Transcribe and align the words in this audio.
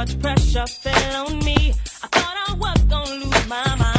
much 0.00 0.18
pressure 0.18 0.66
fell 0.66 1.26
on 1.26 1.38
me. 1.40 1.74
I 2.02 2.06
thought 2.06 2.36
I 2.48 2.54
was 2.54 2.82
gonna 2.84 3.22
lose 3.22 3.48
my 3.48 3.76
mind. 3.76 3.89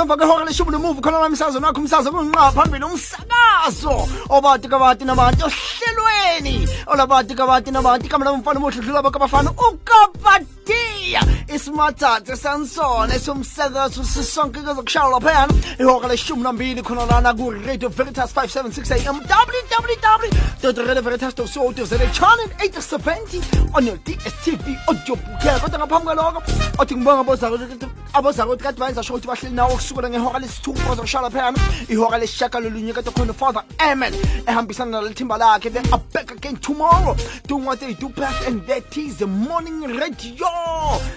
Emva 0.00 0.16
kwehora 0.16 0.44
leshumi 0.44 0.72
nomuva 0.72 1.00
khona 1.00 1.20
namsazweni 1.20 1.66
wakho 1.66 1.80
umsazwe 1.80 2.12
kunqa 2.12 2.52
phambili 2.52 2.84
umsakazo 2.84 4.08
obati 4.28 4.68
kabati 4.68 5.04
nabantu 5.04 5.46
ohlelweni. 5.46 6.68
Olabati 6.86 7.34
kabati 7.34 7.70
nabantu 7.70 8.06
ikamela 8.06 8.32
umfana 8.32 8.58
omuhle 8.58 8.78
udlula 8.78 8.98
abakho 8.98 9.16
abafana 9.16 9.50
ukabatiya 9.50 11.22
isimathathe 11.54 12.36
sansona 12.36 13.14
esomsakazo 13.14 14.04
sisonke 14.04 14.60
kezokushaya 14.60 15.10
laphayana 15.10 15.54
ihora 15.78 16.08
leshumi 16.08 16.42
nambili 16.42 16.82
khona 16.82 17.06
lana 17.06 17.34
ku-radio 17.34 17.88
veritas 17.88 18.32
576 18.32 19.08
am 19.08 19.20
www 19.20 20.30
radio 20.62 21.02
veritas 21.02 21.34
co 21.34 21.72
za 21.84 21.98
channel 22.12 22.48
870 22.58 23.42
on 23.74 23.86
your 23.86 23.98
dstv 24.04 24.66
audio 24.88 25.16
kodwa 25.60 25.78
ngaphambi 25.78 26.06
kwaloko 26.06 26.42
othi 26.78 26.96
ngibonga 26.96 27.99
abozakuthi 28.14 28.62
kade 28.62 28.78
bayenza 28.78 29.02
sho 29.02 29.14
ukuthi 29.14 29.28
bahleli 29.28 29.54
nawo 29.54 29.76
kusukela 29.76 30.10
ngehora 30.10 30.38
lesithupha 30.38 30.88
bazokushala 30.88 31.30
phayana. 31.30 31.58
Ihora 31.88 32.18
lesishagalolunye 32.18 32.92
kade 32.92 33.10
khona 33.10 33.32
father 33.32 33.64
amen 33.78 34.14
ehambisana 34.46 34.90
nalethimba 34.90 35.38
lakhe. 35.38 35.72
Then 35.72 35.84
back 36.12 36.30
again 36.30 36.56
tomorrow. 36.56 37.16
Doing 37.46 37.64
what 37.64 37.80
they 37.80 37.94
do 37.94 38.08
best 38.08 38.46
and 38.46 38.66
that 38.66 38.96
is 38.96 39.18
the 39.18 39.26
morning 39.26 39.82
radio. 39.82 40.48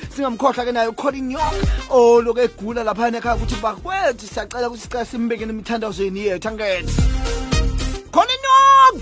Singamkhohlwa 0.09 0.65
ke 0.65 0.73
naye 0.73 0.87
ucolin 0.91 1.31
york 1.31 1.55
oloku 1.89 2.39
egula 2.39 2.83
laphayana 2.83 3.17
ekhaya 3.17 3.35
ukuthi 3.35 3.55
bakwethu. 3.61 4.27
Siyacela 4.27 4.69
ukuthi 4.69 4.83
sicela 4.83 5.05
simbeke 5.05 5.45
nemithandazweni 5.45 6.25
yethu 6.25 6.49
angethi 6.49 6.93
colin 8.11 8.43
york 8.51 9.01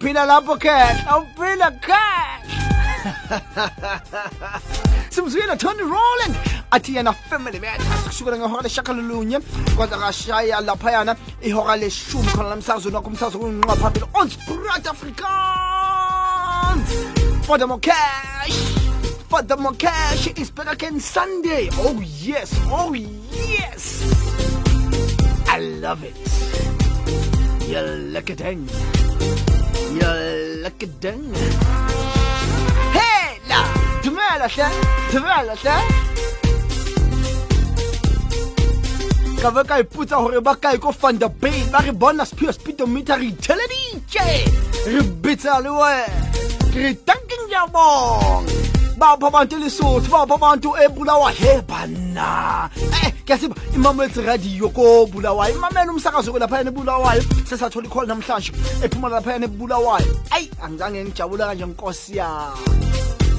phila 0.00 0.26
lapho 0.26 0.56
cash. 0.58 1.04
Awuphila 1.06 1.70
cash 1.80 2.69
simzwile 5.10 5.56
tony 5.56 5.82
roland 5.82 6.36
athi 6.70 6.96
yena 6.96 7.12
family 7.12 7.60
matters 7.60 8.04
kusukela 8.06 8.38
ngehora 8.38 8.62
leshakalolunye 8.62 9.40
kwaze 9.76 9.96
kashaya 9.96 10.60
laphayana 10.60 11.16
ihora 11.42 11.76
leshumi 11.76 12.28
khona 12.28 12.48
lamsazweni 12.48 12.96
wakho 12.96 13.08
umsazo 13.08 13.38
kunqa 13.38 13.76
phambili. 13.76 14.06
On 14.14 14.30
sprat 14.30 14.86
africans 14.86 15.20
for 17.46 17.58
the 17.58 17.66
more 17.66 17.80
cash 17.80 18.54
for 19.28 19.42
the 19.42 19.56
more 19.56 19.74
cash 19.74 20.26
is 20.36 20.50
back 20.50 20.72
again 20.72 21.00
sunday. 21.00 21.68
Oh 21.72 22.00
yes. 22.00 22.52
Oh 22.70 22.94
yes. 22.94 24.02
I 25.48 25.58
love 25.58 26.04
it. 26.04 26.16
You 27.68 27.80
look 28.12 28.30
at 28.30 28.40
it 28.40 28.46
eh? 28.46 28.56
you 29.90 30.62
look 30.62 30.82
at 30.82 31.04
la, 31.04 31.12
tibela 34.30 34.48
hle 34.48 34.64
tibela 35.10 35.54
hle. 35.54 35.74
Ka 39.42 39.50
be 39.50 39.62
ka 39.64 39.80
iputsa 39.80 40.16
gore 40.20 40.40
ba 40.40 40.54
kae 40.54 40.78
ko 40.78 40.92
funda 40.92 41.28
bay 41.28 41.64
ba 41.72 41.80
re 41.80 41.92
bona 41.92 42.24
sepio 42.24 42.52
speedometer 42.52 43.18
re 43.18 43.32
itheleditše 43.32 44.26
re 44.86 45.00
bitsa 45.22 45.60
le 45.62 45.70
wena 45.70 46.06
re 46.74 46.94
tanking 47.06 47.50
ya 47.50 47.66
bong 47.66 48.46
bapha 48.98 49.26
abantu 49.26 49.56
elisotho 49.56 50.10
bapha 50.10 50.34
abantu 50.34 50.76
ebulawa 50.76 51.32
he 51.32 51.60
banna. 51.62 52.70
Eh 53.02 53.12
kuyasiba 53.24 53.54
imamelisi 53.74 54.20
e 54.20 54.22
radio 54.22 54.68
kobulawayo 54.68 55.56
imamela 55.56 55.86
e 55.86 55.94
umsakazo 55.94 56.30
kwelaphayana 56.30 56.70
ebulawayo 56.70 57.22
sesathola 57.48 57.86
ikholi 57.86 58.08
namhlanje 58.08 58.52
ephuma 58.84 59.08
laphayana 59.08 59.46
ebulawayo 59.46 60.12
ayi 60.30 60.50
angizange 60.62 61.04
ngijabula 61.04 61.46
kanje 61.46 61.66
nkosi 61.66 62.16
yami. 62.16 62.60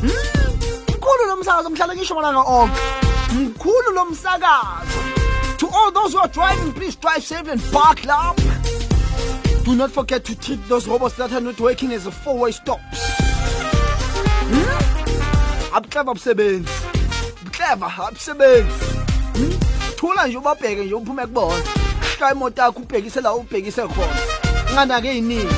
Hmm? 0.01 0.40
Mkhulu 1.11 1.27
lo 1.27 1.37
msakazo 1.37 1.69
mhlala 1.69 1.95
ngisho 1.95 2.15
malanga 2.15 2.39
onke 2.39 2.81
mkhulu 3.33 3.91
lo 3.91 4.05
to 5.57 5.67
all 5.67 5.91
those 5.91 6.13
who 6.13 6.19
are 6.19 6.31
driving 6.31 6.71
please 6.73 6.95
drive 6.95 7.23
safe 7.23 7.47
and 7.47 7.61
park 7.71 7.99
up. 8.07 8.35
Do 9.63 9.75
not 9.75 9.91
forget 9.91 10.23
to 10.25 10.35
treat 10.35 10.59
those 10.67 10.87
robots 10.87 11.15
that 11.17 11.31
are 11.31 11.41
not 11.41 11.59
working 11.59 11.91
as 11.93 12.07
a 12.07 12.11
four-way 12.11 12.51
stops. 12.51 12.99
Abucleva 15.71 16.13
busebenzi 16.13 16.69
bucleva 17.43 17.87
abusebenzi. 17.87 18.85
Hmm? 19.35 19.51
thula 19.95 20.27
nje 20.27 20.37
ubabheke 20.37 20.85
nje 20.85 20.93
uphume 20.93 21.25
kubona. 21.25 21.63
Shaya 22.19 22.33
imoto 22.33 22.61
yakho 22.61 22.79
ubhekise 22.79 23.21
la 23.21 23.33
ubhekise 23.33 23.81
khona. 23.81 24.17
Nganake 24.73 25.17
iningi 25.17 25.55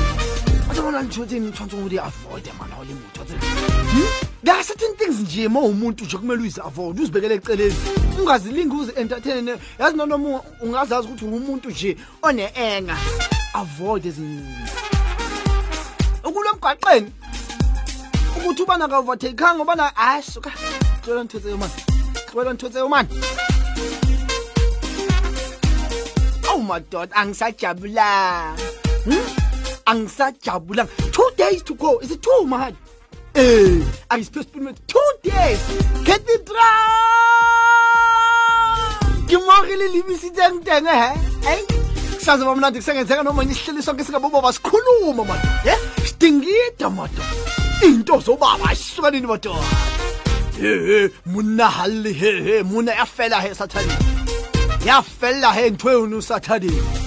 Azobona 0.70 1.02
nithothi 1.02 1.40
nithonto 1.40 1.76
ukuthi 1.76 1.98
avoid 1.98 2.48
mana 2.58 2.76
ole 2.80 2.90
imoto 2.90 4.33
there 4.44 4.54
are 4.54 4.62
certain 4.62 4.94
things 4.96 5.20
nje 5.20 5.46
uma 5.46 5.60
umuntu 5.60 6.04
nje 6.04 6.16
kumele 6.16 6.40
uyizi 6.42 6.60
avoid 6.60 7.00
uzibekele 7.00 7.34
eceleni 7.34 7.74
ungazilingi 8.20 8.76
uzi 8.76 8.92
entertain 8.96 9.58
yazi 9.78 9.96
noma 9.96 10.40
ungazazi 10.60 11.08
ukuthi 11.08 11.24
umuntu 11.24 11.70
nje 11.70 11.96
one 12.22 12.52
enga 12.54 12.96
avoid 13.54 14.06
ezinye 14.06 14.42
ukulomgwaqeni 16.24 17.10
ukuthi 18.36 18.62
ubana 18.62 18.88
ka 18.88 18.98
overtake 18.98 19.44
hanga 19.44 19.62
ubana 19.62 19.92
hayi 19.94 20.22
suka 20.22 20.50
xela 21.04 21.24
nthotse 21.24 21.54
man. 21.56 21.70
Xela 22.32 22.52
nthotse 22.52 22.88
man. 22.88 23.06
Awu 26.48 26.62
madoda 26.62 27.16
angisajabulanga. 27.16 28.56
Hmm? 29.04 29.24
angisajabulanga. 29.86 31.12
Two 31.12 31.30
days 31.36 31.62
to 31.62 31.74
go. 31.74 31.98
Is 31.98 32.10
it 32.10 32.22
two 32.22 32.44
Uh, 33.36 33.82
I'm 34.10 34.20
responsible 34.20 34.62
for 34.62 34.74
two 34.86 35.10
days. 35.24 35.58
Cathedral! 36.06 36.54
Ke 39.26 39.36
mo 39.42 39.56
re 39.66 39.74
le 39.74 39.90
lebisitseng 39.90 40.62
teng 40.62 40.86
he. 40.86 41.10
Hey, 41.42 41.66
sazoba 42.22 42.54
mnandi 42.54 42.78
kusengenzeka 42.78 43.24
noma 43.26 43.42
isihleli 43.42 43.82
sonke 43.82 44.04
singaboba 44.06 44.38
basikhuluma 44.38 45.26
manje. 45.26 45.50
He? 45.66 45.74
Sidingida 46.06 46.86
mato. 46.94 47.22
Into 47.82 48.20
zobaba 48.22 48.70
ayisukanini 48.70 49.26
mato. 49.26 49.58
He 50.54 50.70
he, 50.86 51.10
munna 51.26 51.66
halli 51.66 52.12
he 52.14 52.42
he, 52.42 52.62
munna 52.62 52.92
yafela 52.92 53.40
he 53.42 53.50
Ya 54.86 55.02
Yafela 55.02 55.52
he 55.52 55.70
ntwe 55.70 55.94
unu 55.94 56.22
sathani. 56.22 57.03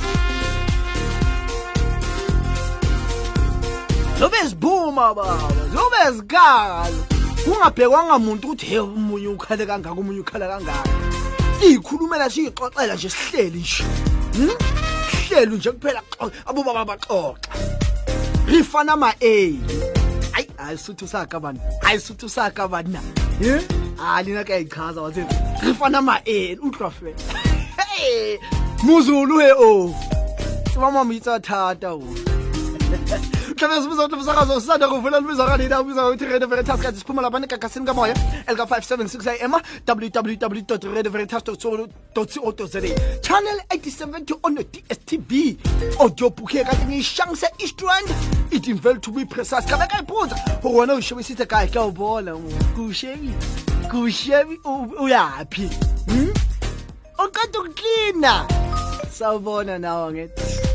Zobe 4.19 4.37
ziphuma 4.47 5.13
baba. 5.15 5.37
Zobe 5.73 6.11
zikhala 6.17 6.87
kungabhekwanga 7.45 8.19
muntu 8.19 8.47
ukuthi 8.47 8.65
he 8.65 8.79
umunye 8.79 9.27
ukhale 9.27 9.65
kangaka 9.65 9.95
umunye 9.95 10.19
ukhala 10.19 10.47
kangaka. 10.47 10.89
Siyikhulumela 11.59 12.29
siyixoxela 12.29 12.95
nje 12.95 13.09
sihleli 13.09 13.59
nje. 13.59 13.83
Hmm? 14.35 14.49
sihleli 15.11 15.55
nje 15.55 15.71
kuphela 15.71 16.01
xo- 16.19 16.31
abobaba 16.45 16.85
baxoxa. 16.85 17.49
Rifana 18.47 18.95
ma-a 18.95 19.13
hayi 20.31 20.47
hayi 20.57 20.77
suthu 20.77 21.07
saka 21.07 21.39
bani? 21.39 21.59
Hayi 21.81 21.99
suthu 21.99 22.29
saka 22.29 22.67
bani 22.67 22.89
na? 22.93 22.99
Ye 23.41 23.61
hayi 23.97 24.25
lina 24.25 24.43
kuyayichaza 24.43 25.01
wathi 25.01 25.23
rifana 25.63 26.01
ma-a 26.01 26.55
utlwa 26.63 26.91
fela 26.91 27.15
Hey, 27.77 28.37
muzulu 28.83 29.39
he 29.39 29.51
o 29.51 29.95
sibamama 30.73 31.13
itsathatha 31.13 31.93
o 31.93 32.03
sibuza 33.57 34.05
ukuthi 34.05 34.15
umsakazo 34.15 34.61
sisanda 34.61 34.87
kuvula 34.87 35.19
libizo 35.19 35.45
kanina 35.45 35.81
ubiza 35.81 36.07
ukuthi 36.07 36.25
radio 36.25 36.47
veritas 36.47 36.79
kanti 36.81 36.99
siphuma 36.99 37.21
lapha 37.21 37.39
negagasini 37.39 37.85
kamoya 37.85 38.15
elika-576 38.47 39.43
am 39.43 39.53
www 39.87 40.93
radio 40.95 41.11
veritas 41.11 41.43
co 41.43 42.67
za 42.67 42.81
channel 43.21 43.61
870 43.69 44.35
on 44.43 44.55
dstv 44.55 45.57
audiobooke 45.99 46.63
kanti 46.63 46.85
ngiyishangise 46.85 47.47
eastrand 47.59 48.09
it 48.51 48.67
invel 48.67 48.99
to 48.99 49.11
be 49.11 49.25
precise. 49.25 49.65
Ka 49.67 49.77
be 49.77 49.87
ka 49.87 49.99
ipotsa 49.99 50.35
gore 50.61 50.79
wena 50.79 50.93
o 50.93 51.01
shebisitse 51.01 51.45
kae 51.45 51.67
ka 51.67 51.81
o 51.81 51.91
bona 51.91 52.33
mo 52.35 52.49
kushebi 53.91 54.59
uyaphi 54.99 55.69
o 57.17 57.27
qeda 57.27 57.59
ukuklina 57.59 58.47
sawubona 59.11 59.79
nawo 59.79 60.11
ngethi 60.11 60.66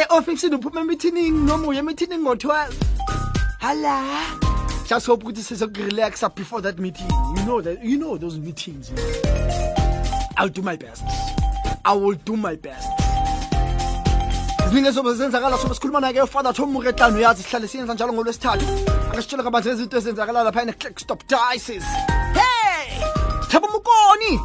e-ofisini 0.00 0.56
uphuma 0.56 0.80
emithining 0.80 1.44
noma 1.44 1.68
uye 1.68 1.78
emithining 1.78 2.22
ngo-12 2.22 2.72
hala? 3.58 4.04
Just 4.88 5.06
hope 5.06 5.24
ukuthi 5.24 5.42
sizokurelaxa 5.42 6.34
before 6.34 6.62
that 6.62 6.78
meeting. 6.78 7.10
You 7.36 7.44
know 7.44 7.60
that 7.60 7.84
you 7.84 7.98
know 7.98 8.16
those 8.16 8.38
meetings 8.38 8.90
i'll 10.38 10.48
do 10.48 10.62
my 10.62 10.76
best. 10.76 11.04
I 11.84 11.92
will 11.94 12.16
do 12.24 12.36
my 12.36 12.56
best. 12.56 12.88
Ziningi 14.68 14.88
ezobe 14.88 15.14
zenzakala 15.14 15.58
sobe 15.58 15.74
sikhuluma 15.74 16.00
naye 16.00 16.22
ufather 16.22 16.54
tom 16.54 16.72
muretlano 16.72 17.16
uyazi 17.16 17.42
sihlale 17.42 17.68
siyenza 17.68 17.94
njalo 17.94 18.12
ngolwesithathu. 18.12 18.66
Akasitshela 19.12 19.42
kabanzi 19.42 19.68
nezinto 19.68 19.96
ezenzakala 19.96 20.42
lapha 20.44 20.62
ene-click 20.62 20.98
stop 20.98 21.22
dices. 21.28 21.84
Hey! 22.34 23.02
Thaba 23.48 23.68
mukoni 23.68 24.40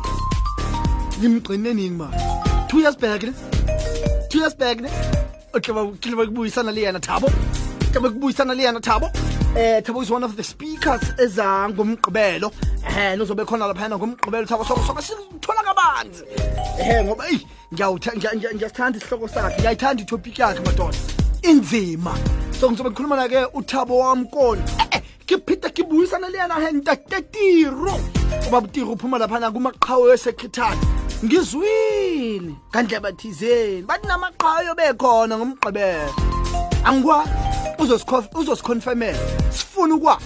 ngimgcine 1.19 1.73
nini 1.73 1.89
ma? 1.89 2.09
Two 2.67 2.79
years 2.79 2.97
back 2.97 3.23
ne? 3.23 3.33
Two 4.29 4.39
years 4.39 4.55
back 4.55 4.81
ne 4.81 4.89
o 5.55 5.59
tlebe 5.59 6.25
kubuyisana 6.27 6.71
le 6.71 6.81
yena 6.81 6.99
thabo 6.99 7.29
tlebe 7.91 8.09
kubuyisana 8.09 8.53
le 8.53 8.63
yena 8.63 8.79
thabo 8.81 9.09
eh 9.55 9.81
thabo 9.81 10.01
is 10.03 10.11
one 10.11 10.23
of 10.23 10.35
the 10.35 10.43
speakers 10.43 11.01
eza 11.17 11.69
ngomgqibelo 11.69 12.51
eh 12.89 13.15
nozobe 13.17 13.45
khona 13.45 13.67
laphana 13.67 13.97
ngomgqibelo 13.97 14.45
thabo 14.45 14.63
sobe 14.65 14.81
sobe 14.83 15.01
sithola 15.01 15.63
kabanzi. 15.63 16.23
Eh 16.79 17.03
ngoba 17.05 17.23
eyi 17.29 17.39
ngiyawutha- 17.73 18.15
ngiya- 18.17 18.35
ngiya- 18.35 18.53
ngiyasithanda 18.55 18.97
isihloko 18.99 19.27
sakhe 19.27 19.55
ngiyayithanda 19.59 20.01
itopic 20.03 20.39
yakhe 20.39 20.59
madoda. 20.59 20.97
Inzima. 21.43 22.13
So 22.59 22.69
ngizobe 22.71 22.89
ngikhuluma 22.89 23.15
na-ke 23.15 23.47
uthabo 23.53 23.97
wamkoni 23.99 24.61
eh 24.91 25.01
ke 25.25 25.37
pheta 25.37 25.69
ke 25.71 25.83
buisana 25.83 26.29
le 26.29 26.37
yena 26.37 26.55
he 26.59 26.71
ntatetiro 26.71 27.95
ubaba 28.47 28.67
utiro 28.67 28.91
uphuma 28.91 29.17
laphana 29.17 29.51
kumaqhawe 29.51 30.11
wesekretary 30.11 30.77
ngizwile. 31.25 32.53
Kandleba 32.71 33.11
thizeni 33.11 33.81
bathi 33.81 34.07
namaqhawe 34.07 34.75
bekhona 34.77 35.37
ngomgqibelo. 35.37 36.13
Angikwa 36.85 37.25
uzosikhof 37.79 38.25
uzosikonfirmela 38.35 39.17
sifuna 39.51 39.95
ukwa 39.95 40.19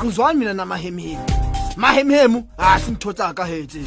angizwani 0.00 0.38
mina 0.38 0.54
namahemhemu 0.54 1.26
mahemhemu 1.76 2.48
ha 2.58 2.80
singithotsa 2.80 3.34
ka 3.34 3.44
hethe 3.44 3.82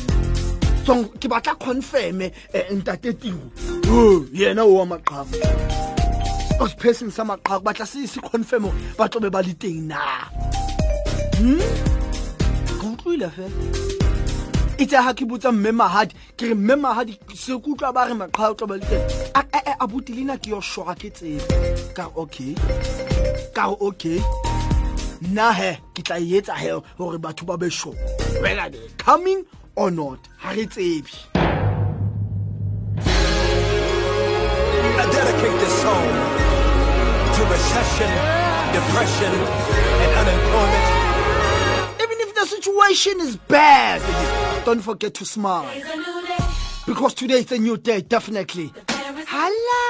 so 0.85 1.03
ke 1.19 1.27
batla 1.27 1.55
confirm 1.55 2.21
eh, 2.21 2.31
ntatetiwe 2.71 3.39
oh 3.91 4.25
yena 4.33 4.63
wo 4.63 4.81
amaqhawe 4.81 5.39
osiphesing 6.59 7.11
samaqhawe 7.11 7.63
batla 7.63 7.85
sisi 7.85 8.19
confirm 8.19 8.71
batlobe 8.97 9.29
baliteng 9.29 9.87
na? 9.87 9.99
Hmm? 11.37 11.61
Kutlwile 12.79 13.29
fe 13.29 13.47
itse 14.79 14.95
ha 14.95 15.13
ke 15.13 15.25
botsa 15.27 15.51
mme 15.51 15.71
mahadi 15.81 16.15
ke 16.37 16.49
re 16.49 16.55
mme 16.55 16.75
mahadi 16.83 17.13
se 17.35 17.53
ke 17.59 17.67
utlwa 17.73 17.93
ba 17.93 18.05
re 18.07 18.13
maqhawe 18.21 18.55
tlo 18.57 18.67
ba 18.67 18.75
le 18.79 18.85
teng 18.87 19.03
A- 19.35 19.45
a- 19.57 19.63
a- 19.71 19.77
abuti 19.85 20.15
lena 20.15 20.37
ke 20.37 20.49
yo 20.53 20.61
shora 20.61 20.95
ke 20.95 21.09
tsebe. 21.11 21.43
Ka 21.95 22.07
re 22.07 22.11
okay. 22.15 22.53
Ka 23.55 23.67
re 23.71 23.75
okay. 23.89 24.19
Nna 25.21 25.51
he 25.59 25.71
ke 25.93 26.01
tla 26.03 26.15
e 26.19 26.39
etsa 26.39 26.55
he 26.55 26.69
gore 26.97 27.17
batho 27.19 27.45
ba 27.45 27.57
be 27.57 27.69
sure. 27.69 27.95
Whether 28.41 28.69
they 28.71 28.87
coming 28.97 29.45
or 29.75 29.91
not 29.91 30.19
ha 30.37 30.51
re 30.55 30.65
tsebe. 30.65 31.11
I 34.99 35.03
dedicate 35.11 35.55
this 35.63 35.75
song 35.81 36.07
to 37.35 37.41
recession, 37.51 38.11
depression, 38.75 39.33
and 40.03 40.11
unemployment. 40.19 40.88
Situation 42.61 43.21
is 43.21 43.37
bad 43.37 44.01
don't 44.65 44.81
forget 44.81 45.13
to 45.13 45.25
smile 45.25 45.65
because 46.85 47.13
today 47.13 47.35
is 47.39 47.51
a 47.53 47.57
new 47.57 47.77
day 47.77 48.01
definitely 48.01 48.73
hala 49.25 49.81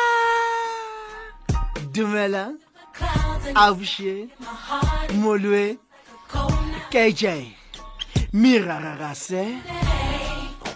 dumela 1.94 2.56
heart. 3.02 5.12
molwe 5.14 5.78
kj 6.92 7.24
mirararase 8.34 9.58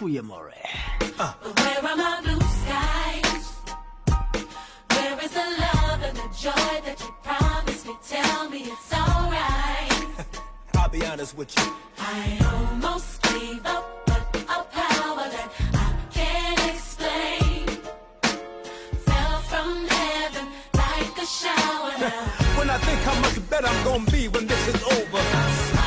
goye 0.00 0.20
more 0.22 0.50
where 4.90 5.24
is 5.24 5.30
the 5.30 5.46
love 5.62 6.02
and 6.02 6.16
the 6.16 6.28
joy 6.44 6.74
that 6.86 6.98
you 7.00 7.14
promised 7.22 7.86
me? 7.86 7.94
Tell 8.08 8.50
me 8.50 8.58
it's 8.62 8.93
be 10.98 11.04
honest 11.06 11.36
with 11.36 11.50
you. 11.58 11.72
I 11.98 12.38
almost 12.54 13.20
gave 13.22 13.66
up, 13.66 14.06
but 14.06 14.22
a 14.56 14.62
power 14.80 15.26
that 15.34 15.48
I 15.74 15.88
can't 16.12 16.60
explain 16.72 17.66
fell 19.06 19.38
from 19.50 19.86
heaven 19.88 20.46
like 20.74 21.18
a 21.18 21.26
shower. 21.26 21.90
Now 21.98 22.58
When 22.58 22.70
I 22.70 22.78
think 22.78 23.00
how 23.00 23.20
much 23.20 23.50
better 23.50 23.66
I'm 23.66 23.84
gonna 23.84 24.10
be 24.10 24.28
when 24.28 24.46
this 24.46 24.68
is 24.68 24.82
over. 24.84 25.83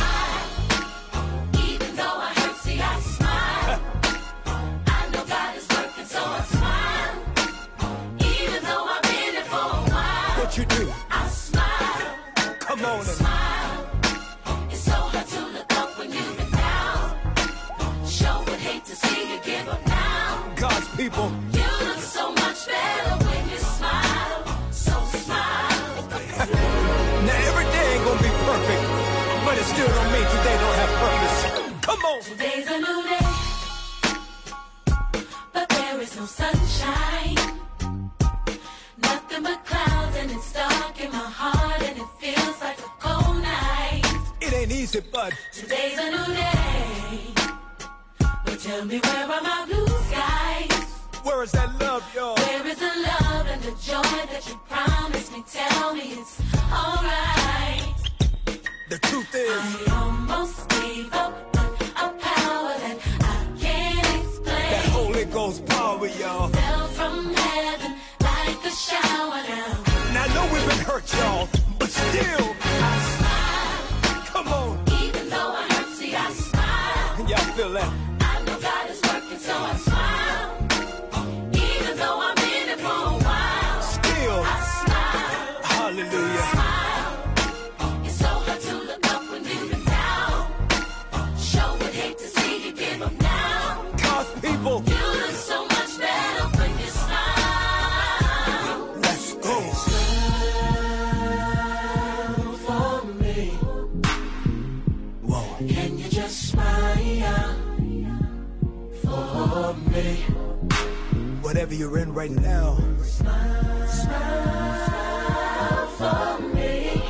Whatever 111.67 111.83
you're 111.83 111.97
in 111.97 112.13
right 112.13 112.31
now, 112.31 112.77
Smile 113.03 113.87
smile 113.89 115.87
for 115.97 116.39
me. 116.55 117.01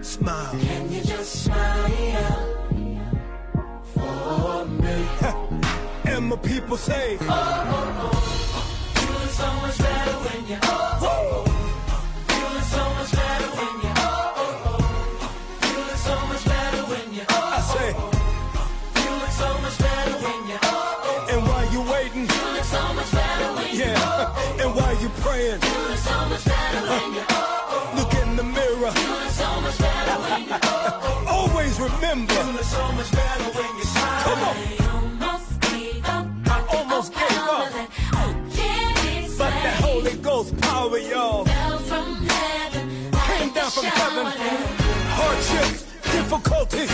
smile. 0.00 0.52
Can 0.60 0.92
you 0.92 1.02
just 1.02 1.42
smile 1.42 2.54
for 3.82 4.64
me? 4.66 5.06
And 6.04 6.26
my 6.28 6.36
people 6.36 6.76
say, 6.76 7.18
oh, 7.22 7.26
oh, 7.28 8.12
oh. 8.14 8.62
You 8.94 9.08
look 9.12 9.30
so 9.30 9.52
much 9.60 9.76
better 9.78 10.12
when 10.12 10.46
you. 10.46 10.85
You 25.62 25.88
look 25.88 25.98
so 25.98 26.28
much 26.28 26.44
better 26.44 26.80
when 26.90 27.14
you. 27.14 27.24
look 27.96 28.14
in 28.22 28.36
the 28.36 28.44
mirror. 28.44 28.92
So 29.40 29.60
much 29.60 29.78
better 29.78 30.16
when 30.24 30.42
you. 30.48 31.30
Always 31.30 31.80
remember, 31.80 32.62
so 32.62 32.92
much 32.92 33.10
better 33.12 33.44
when 33.56 33.70
you 33.78 33.84
smile. 33.84 34.22
Come 34.26 34.42
on. 34.48 34.56
I 34.56 34.88
almost 34.92 35.60
gave 35.60 36.04
up. 36.04 36.26
I 36.46 36.76
almost 36.76 37.12
gave 37.14 37.38
up, 37.56 37.72
but 37.72 37.72
the. 37.72 39.70
Holy 39.86 40.14
Ghost 40.16 40.56
power, 40.60 40.98
y'all, 40.98 41.44
Fell 41.44 41.78
from 41.78 42.16
heaven. 42.26 42.88
came 43.12 43.50
down 43.52 43.70
from 43.70 43.84
heaven. 43.84 44.26
Hardships, 45.18 45.84
difficulties, 46.12 46.90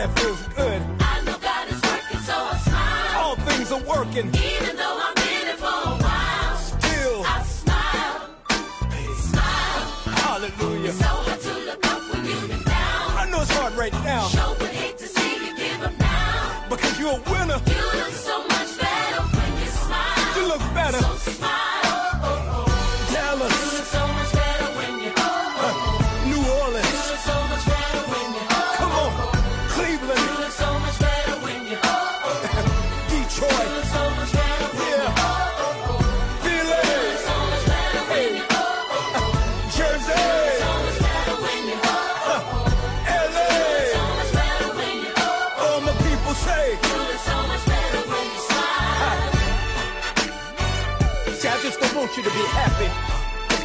that 0.00 0.18
feels 0.18 0.40
good. 0.56 0.80
I 1.00 1.20
know 1.26 1.36
God 1.38 1.68
is 1.68 1.80
working, 1.82 2.20
so 2.24 2.32
I 2.32 2.56
smile. 2.64 3.20
All 3.20 3.36
things 3.48 3.70
are 3.70 3.84
working. 3.84 4.26
Even 4.32 4.76
though 4.76 4.96
I've 5.06 5.14
been 5.14 5.46
it 5.52 5.58
for 5.60 5.66
a 5.66 5.94
while, 6.00 6.56
Still, 6.56 7.20
I 7.26 7.42
smile. 7.42 8.18
Smile. 9.28 9.84
hallelujah. 10.24 10.92
So 10.92 11.04
hard 11.04 11.40
to 11.40 11.52
look 11.68 11.86
up 11.86 12.00
when 12.14 12.24
you've 12.24 12.48
been 12.48 12.62
down. 12.64 13.06
I 13.22 13.28
know 13.30 13.42
it's 13.42 13.52
hard 13.58 13.74
right 13.74 13.92
now 13.92 14.28
Sure 14.28 14.49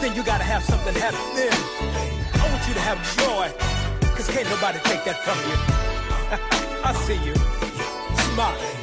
then 0.05 0.15
you 0.15 0.23
gotta 0.23 0.43
have 0.43 0.63
something 0.63 0.93
happen 0.93 1.35
then. 1.35 1.51
I 2.39 2.51
want 2.51 2.67
you 2.67 2.73
to 2.75 2.79
have 2.79 2.99
joy, 3.17 3.47
cause 4.15 4.29
can't 4.29 4.47
nobody 4.49 4.77
take 4.83 5.03
that 5.03 5.17
from 5.25 5.37
you. 5.49 5.57
I 6.85 6.93
see 7.05 7.19
you. 7.25 7.33
Smile. 8.33 8.75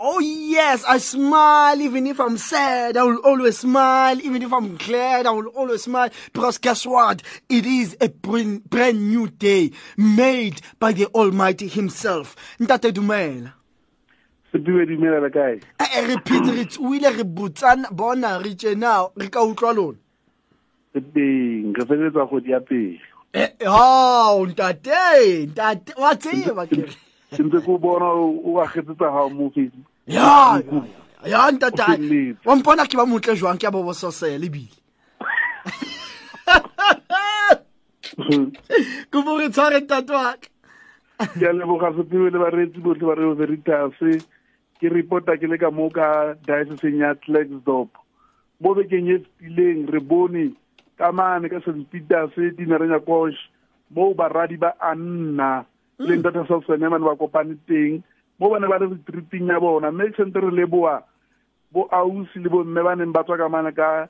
Oh 0.00 0.18
yes, 0.18 0.84
I 0.84 0.98
smile 0.98 1.80
even 1.80 2.08
if 2.08 2.18
I'm 2.18 2.38
sad. 2.38 2.96
I 2.96 3.04
will 3.04 3.18
always 3.18 3.58
smile 3.58 4.20
even 4.20 4.42
if 4.42 4.52
I'm 4.52 4.76
glad. 4.76 5.26
I 5.26 5.30
will 5.30 5.46
always 5.48 5.84
smile 5.84 6.10
because 6.32 6.58
guess 6.58 6.86
what? 6.86 7.22
It 7.48 7.66
is 7.66 7.96
a 8.00 8.08
brand, 8.08 9.08
new 9.08 9.28
day 9.28 9.70
made 9.96 10.60
by 10.80 10.90
the 10.92 11.06
Almighty 11.06 11.68
Himself. 11.68 12.34
Ntate 12.58 12.92
dumela. 12.92 13.52
sepiwe 14.52 14.86
dumela 14.86 15.20
le 15.24 15.30
kae 15.30 15.60
e 15.78 16.00
re 16.06 16.16
phete 16.24 16.50
re 16.56 16.64
o 16.80 16.94
ile 16.94 17.10
re 17.10 17.24
botsana 17.24 17.90
bona 17.90 18.38
re 18.38 18.54
tjena 18.54 19.08
re 19.16 19.28
ka 19.28 19.42
utlwa 19.42 19.72
lona 19.72 19.98
teng 20.94 21.74
re 21.76 21.84
feleletsa 21.86 22.26
kgodi 22.26 22.50
ya 22.50 22.60
pele 22.60 23.00
o 23.66 24.46
ntate 24.46 25.46
ntate 25.46 25.92
wa 26.00 26.14
tseba 26.16 26.66
ke 26.66 26.82
ntse 27.38 27.60
ke 27.60 27.70
o 27.70 27.78
bona 27.78 28.08
o 28.08 28.54
ba 28.56 28.66
kgetsetsa 28.66 29.12
gao 29.12 29.30
mo 29.30 29.50
facebook 29.50 29.86
ya 30.06 30.62
ya 31.26 31.50
ntate 31.50 32.36
wa 32.44 32.56
mpona 32.56 32.86
ke 32.86 32.96
ba 32.96 33.06
motle 33.06 33.36
jwang 33.36 33.58
ke 33.58 33.66
a 33.66 33.70
bobososela 33.70 34.46
ebile 34.46 34.72
kopo 39.10 39.38
re 39.38 39.48
tshware 39.50 39.80
ntate 39.80 40.12
wa 40.12 40.32
ka 41.18 41.28
ke 41.38 41.44
a 41.46 41.52
leboga 41.52 41.92
sepiwe 41.96 42.30
le 42.30 42.38
bareetsi 42.38 42.80
botlhe 42.80 43.06
ba 43.06 43.14
reo 43.14 43.30
o 43.32 43.34
veritase 43.34 44.24
ke 44.80 44.86
reporta 44.88 45.36
ke 45.36 45.46
le 45.50 45.58
ka 45.58 45.70
mo 45.70 45.90
ka 45.90 46.34
dioceseng 46.46 47.02
ya 47.02 47.14
tlaxdop 47.22 47.90
mo 48.60 48.68
bekeng 48.74 49.10
e 49.10 49.18
fetileng 49.22 49.86
re 49.90 50.00
bone 50.00 50.54
ka 50.98 51.12
mane 51.12 51.46
ka 51.50 51.60
st 51.62 51.86
peters 51.90 52.34
dinerenya 52.34 52.98
kosh 53.02 53.38
mo 53.90 54.14
baradi 54.14 54.58
ba 54.58 54.74
anna 54.82 55.66
leng 55.98 56.22
data 56.22 56.46
tata 56.46 56.62
selsenemane 56.62 57.02
ba 57.02 57.18
kopane 57.18 57.58
teng. 57.66 58.02
Mo 58.38 58.50
ba 58.50 58.58
ne 58.62 58.70
ba 58.70 58.78
le 58.78 58.94
retreating 58.94 59.50
ya 59.50 59.58
bona. 59.58 59.90
Mme 59.90 60.14
sente 60.14 60.38
re 60.38 60.50
leboa 60.50 61.02
bo 61.72 61.88
ausi 61.90 62.38
le 62.38 62.48
bomme 62.48 62.82
ba 62.82 62.94
neng 62.94 63.12
ba 63.12 63.24
tswa 63.26 63.36
ka 63.36 63.48
mane 63.48 63.74
ka 63.74 64.06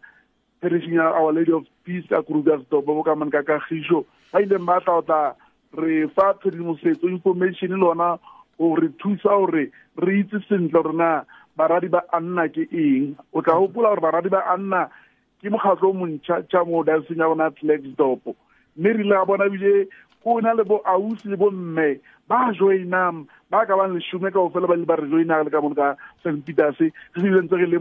perishing 0.60 1.00
ya 1.00 1.08
our 1.16 1.32
lady 1.32 1.52
of 1.52 1.64
peace 1.84 2.04
ka 2.08 2.22
krugersdop 2.22 2.84
bo 2.84 3.02
ka 3.02 3.16
mane 3.16 3.32
ka 3.32 3.42
kagiso 3.42 4.04
ba 4.32 4.44
ileng 4.44 4.68
ba 4.68 4.80
tla 4.84 5.00
o 5.00 5.02
tla 5.02 5.34
re 5.72 6.06
fa 6.12 6.36
tshedimosetso 6.36 7.08
information 7.08 7.72
le 7.72 7.86
ona 7.88 8.18
go 8.58 8.74
re 8.76 8.88
thusa 8.98 9.30
gore 9.38 9.70
re 9.96 10.12
anna 12.12 12.48
ke 12.48 12.66
eng. 12.72 13.16
O 13.32 13.42
tla 13.42 13.54
gopola 13.58 13.94
gore 13.94 14.00
baradi 14.06 14.30
ba 14.30 14.42
anna 14.54 14.88
ke 15.40 15.50
mokgatlo 15.50 15.90
o 15.90 15.98
montšha 15.98 16.42
tša 16.50 16.64
mo 16.64 16.82
dioceseng 16.84 17.22
ya 17.22 17.28
bona 17.28 17.50
Klerksdorp 17.50 18.34
mme 18.76 18.92
re 18.92 19.00
ile 19.04 19.14
ga 19.14 19.24
bona 19.24 19.48
bile 19.48 19.88
na 20.42 20.52
le 20.54 20.64
bo 20.64 20.82
ausi 20.84 21.28
le 21.28 21.36
bo 21.36 21.50
mme 21.50 22.00
ba 22.28 22.52
le 25.44 25.50
ka 25.50 25.60
ka 25.74 25.94
peters. 26.42 26.80
Ile 27.16 27.30
le 27.66 27.78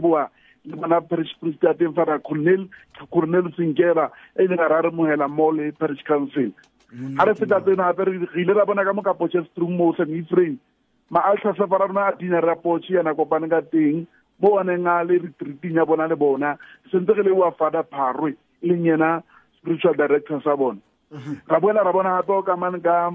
fara 1.94 2.18
cornel 2.18 2.68
cornel 3.10 3.52
sinkela 3.56 4.10
e 4.36 4.46
leng 4.46 4.60
a 4.60 4.68
re 4.68 4.74
a 4.78 4.82
re 4.82 4.90
mogela 4.90 5.28
mo 5.28 5.50
le 5.50 5.72
parish 5.72 6.04
council 6.04 6.50
ga 6.90 7.24
re 7.24 7.34
feta 7.34 7.60
tsena 7.60 7.92
gape 7.92 8.04
re 8.04 8.42
ile 8.42 8.52
ra 8.54 8.64
bona 8.64 8.84
ka 8.84 8.92
mo 8.92 9.02
ka 9.02 9.14
potchefstroom 9.14 9.76
mo 9.76 9.92
st 9.92 10.08
efrain 10.08 10.58
maaltlhase 11.10 11.68
fara 11.68 11.86
rona 11.88 12.06
a 12.08 12.16
dina 12.16 12.40
ra 12.40 12.54
potche 12.56 12.94
yana 12.94 13.14
kopane 13.14 13.48
ka 13.48 13.60
teng. 13.60 14.06
Mo 14.38 14.54
oneng 14.54 14.86
a 14.86 15.02
le 15.02 15.18
retreating 15.18 15.74
ya 15.74 15.84
bona 15.84 16.06
le 16.06 16.14
bona 16.14 16.54
sentse 16.90 17.10
ge 17.10 17.32
wa 17.34 17.50
fada 17.58 17.82
pharwe 17.82 18.36
e 18.62 18.68
leng 18.68 18.86
yena 18.86 19.22
spiritual 19.58 19.94
director 19.98 20.38
sa 20.44 20.54
bona. 20.54 20.78
Ra 21.48 21.58
boela 21.58 21.82
ra 21.82 21.92
bona 21.92 22.22
gape 22.22 22.30
o 22.30 22.42
kamane 22.42 22.78
ka 22.78 23.10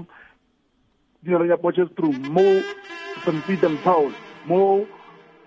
dinareng 1.24 1.48
ya 1.48 1.56
potchefstroom 1.56 2.28
mo 2.28 2.44
st. 3.24 3.40
Peter 3.46 3.72
and 3.72 3.80
paul 3.80 4.12
mo 4.44 4.84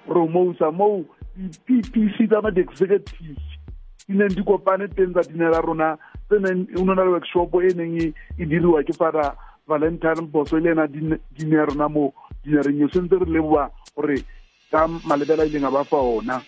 romosa 0.09 0.71
mo 0.71 1.05
di-ppc 1.37 2.25
tsa 2.25 2.41
ma-executive 2.41 3.37
di 4.07 4.13
neng 4.17 4.33
di 4.33 4.41
kopane 4.41 4.89
teng 4.89 5.13
tsa 5.13 5.29
dinela 5.29 5.61
rona 5.61 5.93
tse 6.29 6.77
o 6.77 6.83
nona 6.85 7.03
le 7.03 7.11
workshop 7.11 7.53
e 7.63 7.73
neng 7.73 8.01
e 8.01 8.13
e 8.37 8.45
diriwa 8.45 8.83
ke 8.83 8.93
fara 8.93 9.35
valentine 9.67 10.27
boso 10.31 10.59
le 10.59 10.71
ena 10.71 10.87
dine 10.87 11.65
rona 11.65 11.89
mo 11.89 12.13
dinereng 12.43 12.81
eo. 12.81 12.89
Sentse 12.89 13.19
re 13.19 13.25
leboa 13.25 13.69
gore 13.95 14.23
ka 14.71 14.87
malebela 14.87 15.45
ileng 15.45 15.67
a 15.67 15.71
ba 15.71 15.83
fa 15.83 15.97
ona. 15.97 16.41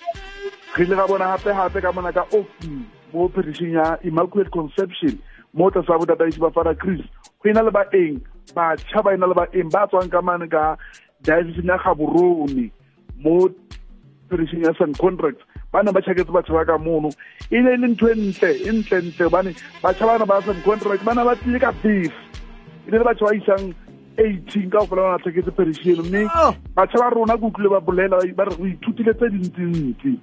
Re 0.76 0.86
ile 0.86 0.96
ga 0.96 1.08
bona 1.08 1.36
gape-gape 1.36 1.82
ka 1.82 1.92
mona 1.92 2.12
ka 2.12 2.26
ofi 2.32 2.72
mo 3.14 3.28
phedišeng 3.30 3.74
ya 3.74 3.98
immaculate 4.04 4.52
conception 4.52 5.20
mo 5.54 5.70
tlase 5.72 5.88
ga 5.88 5.98
botataisi 5.98 6.40
ba 6.40 6.52
fara 6.52 6.76
chris. 6.76 7.02
Go 7.44 7.52
na 7.52 7.62
le 7.62 7.72
baeng 7.72 8.22
batšha 8.56 9.04
ba 9.04 9.14
ena 9.14 9.28
le 9.28 9.36
baeng 9.36 9.72
ba 9.72 9.88
tswang 9.88 10.10
ka 10.10 10.22
mane 10.22 10.48
ka 10.48 10.78
dioceseng 11.24 11.68
ya 11.68 11.78
gaborone 11.78 12.72
mo 13.20 13.50
phedišeng 14.30 14.64
ya 14.64 14.74
sun 14.78 14.94
contracts 14.96 15.44
ba 15.72 15.84
ne 15.84 15.92
ba 15.92 16.02
tšhaketse 16.02 16.32
batho 16.32 16.54
ba 16.54 16.66
ka 16.66 16.78
mono. 16.78 17.10
E 17.52 17.62
ne 17.62 17.74
e 17.74 17.78
le 17.78 17.88
ntho 17.94 18.10
e 18.10 18.16
ntle 18.16 18.50
e 18.66 18.72
ntle-ntle 18.72 19.24
gobane 19.26 19.52
batšha 19.84 20.06
bana 20.06 20.26
ba 20.26 20.42
st 20.42 20.64
contract 20.64 21.04
ba 21.04 21.14
ne 21.14 21.24
ba 21.24 21.36
tlile 21.36 21.60
ka 21.60 21.72
beef 21.84 22.14
e 22.88 22.92
ne 22.92 22.98
le 22.98 23.04
batho 23.04 23.26
ba 23.26 23.36
isang 23.36 23.74
eighteen 24.18 24.70
ka 24.70 24.80
go 24.80 24.86
fela 24.90 25.04
bana 25.08 25.20
tlhaketse 25.24 25.52
phedišeno 25.56 26.04
mme 26.04 26.26
Oh. 26.36 26.54
batšha 26.76 26.98
ba 27.00 27.10
rona 27.14 27.38
ke 27.38 27.46
utlwile 27.46 27.70
ba 27.70 27.80
bolela 27.80 28.18
ba 28.36 28.44
re 28.50 28.56
go 28.58 28.66
ithutile 28.66 29.14
tse 29.14 29.30
dintsi-ntsi 29.30 30.14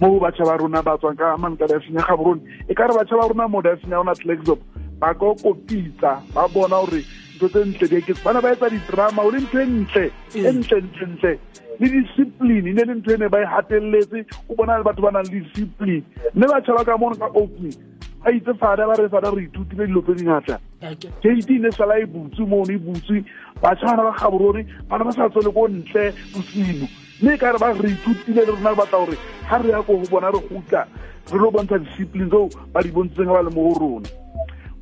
mo 0.00 0.18
batšha 0.20 0.44
ba 0.44 0.56
rona 0.56 0.82
ba 0.82 0.96
tswang 0.98 1.16
ka 1.16 1.36
mane 1.36 1.56
ka 1.56 1.66
diafeng 1.66 1.94
ya 1.94 2.02
gaborone. 2.08 2.40
E 2.68 2.74
ka 2.74 2.86
re 2.88 2.94
batšha 2.96 3.16
ba 3.16 3.28
rona 3.28 3.48
mo 3.48 3.62
diafeng 3.62 3.90
ya 3.92 4.00
rona 4.02 4.14
tlexop 4.14 4.58
ba 4.98 5.14
ka 5.14 5.34
kopitsa 5.42 6.22
ba 6.34 6.48
bona 6.48 6.80
gore 6.82 7.04
ntho 7.44 7.48
tse 7.48 7.64
ntle 7.64 8.00
di 8.00 8.14
bana 8.24 8.40
ba 8.40 8.52
etsa 8.52 8.68
didrama 8.68 9.22
o 9.22 9.30
le 9.30 9.40
ntho 9.40 9.60
e 9.60 9.66
ntle 9.66 10.10
e 10.34 10.52
ntle 10.52 10.80
ntle 10.80 11.06
ntle. 11.06 11.38
Le 11.78 11.88
discipline 11.88 12.68
e 12.68 12.72
ne 12.72 12.84
le 12.84 12.94
ntho 12.94 13.12
e 13.12 13.16
ne 13.16 13.28
ba 13.28 13.40
e 13.40 13.44
gateletse 13.44 14.24
o 14.48 14.54
bona 14.54 14.78
le 14.78 14.84
batho 14.84 15.02
ba 15.02 15.10
nang 15.10 15.28
le 15.28 15.40
discipline. 15.40 16.04
Mme 16.34 16.46
batšha 16.46 16.74
ba 16.74 16.84
ka 16.84 16.96
mono 16.96 17.16
ka 17.16 17.28
opening 17.34 17.76
ba 18.24 18.30
itse 18.30 18.54
fada 18.56 18.86
ba 18.86 18.94
re 18.96 19.08
fada 19.08 19.30
re 19.30 19.42
ithutile 19.44 19.86
dilo 19.86 20.00
tse 20.02 20.14
dingata. 20.14 20.60
Kate 20.80 21.58
ne 21.58 21.70
sala 21.70 21.98
e 21.98 22.06
butse 22.06 22.40
mono 22.46 22.72
e 22.72 22.78
butse 22.78 23.24
batšha 23.60 23.86
bana 23.86 24.02
ba 24.08 24.16
gaborone 24.16 24.64
bana 24.88 25.04
ba 25.04 25.12
sa 25.12 25.28
tswele 25.28 25.52
ko 25.52 25.68
ntle 25.68 26.14
bosimo 26.32 26.88
mme 27.20 27.34
e 27.34 27.38
ka 27.38 27.52
re 27.52 27.58
ba 27.58 27.72
re 27.72 27.88
ithutile 27.90 28.44
le 28.44 28.50
rona 28.50 28.70
re 28.70 28.76
batla 28.76 28.98
gore 28.98 29.16
ga 29.48 29.58
re 29.58 29.68
ya 29.68 29.82
ko 29.82 29.96
go 30.00 30.06
bona 30.10 30.30
re 30.32 30.40
gutla 30.48 30.86
re 31.32 31.38
lo 31.38 31.50
bontsha 31.50 31.78
discipline 31.78 32.28
tseo 32.28 32.48
ba 32.72 32.82
di 32.82 32.90
bontshitseng 32.90 33.28
ga 33.28 33.32
ba 33.32 33.42
le 33.42 33.50
mo 33.50 33.62
go 33.68 33.78
rona 33.78 34.08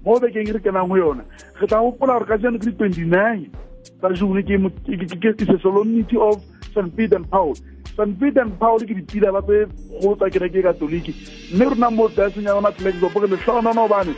mo 0.04 0.18
bekeng 0.20 0.48
e 0.48 0.52
re 0.52 0.60
kenang 0.60 0.88
go 0.88 0.96
yona 0.96 1.24
re 1.60 1.66
tla 1.66 1.80
gopola 1.80 2.18
gore 2.18 2.26
ka 2.26 2.36
jano 2.38 2.58
ke 2.58 2.70
di-twenty-nine 2.70 3.50
tsa 3.98 4.12
june 4.14 4.42
ke 4.42 5.44
sesolomnity 5.46 6.16
of 6.16 6.42
st 6.74 6.96
pete 6.96 7.12
and 7.12 7.28
paul. 7.30 7.54
St 7.96 8.18
pete 8.18 8.38
and 8.38 8.58
paul 8.58 8.78
ke 8.78 8.94
dipila 8.98 9.32
ba 9.32 9.42
tse 9.42 9.66
go 10.00 10.14
tsa 10.16 10.30
kereke 10.30 10.58
e 10.58 10.62
katoliki. 10.62 11.12
Mme 11.54 11.64
rona 11.70 11.90
mo 11.90 12.08
diaseng 12.08 12.46
ya 12.48 12.54
rona 12.54 12.72
tlelexopo 12.72 13.20
ke 13.20 13.28
letlhogonana 13.32 13.84
obane 13.84 14.14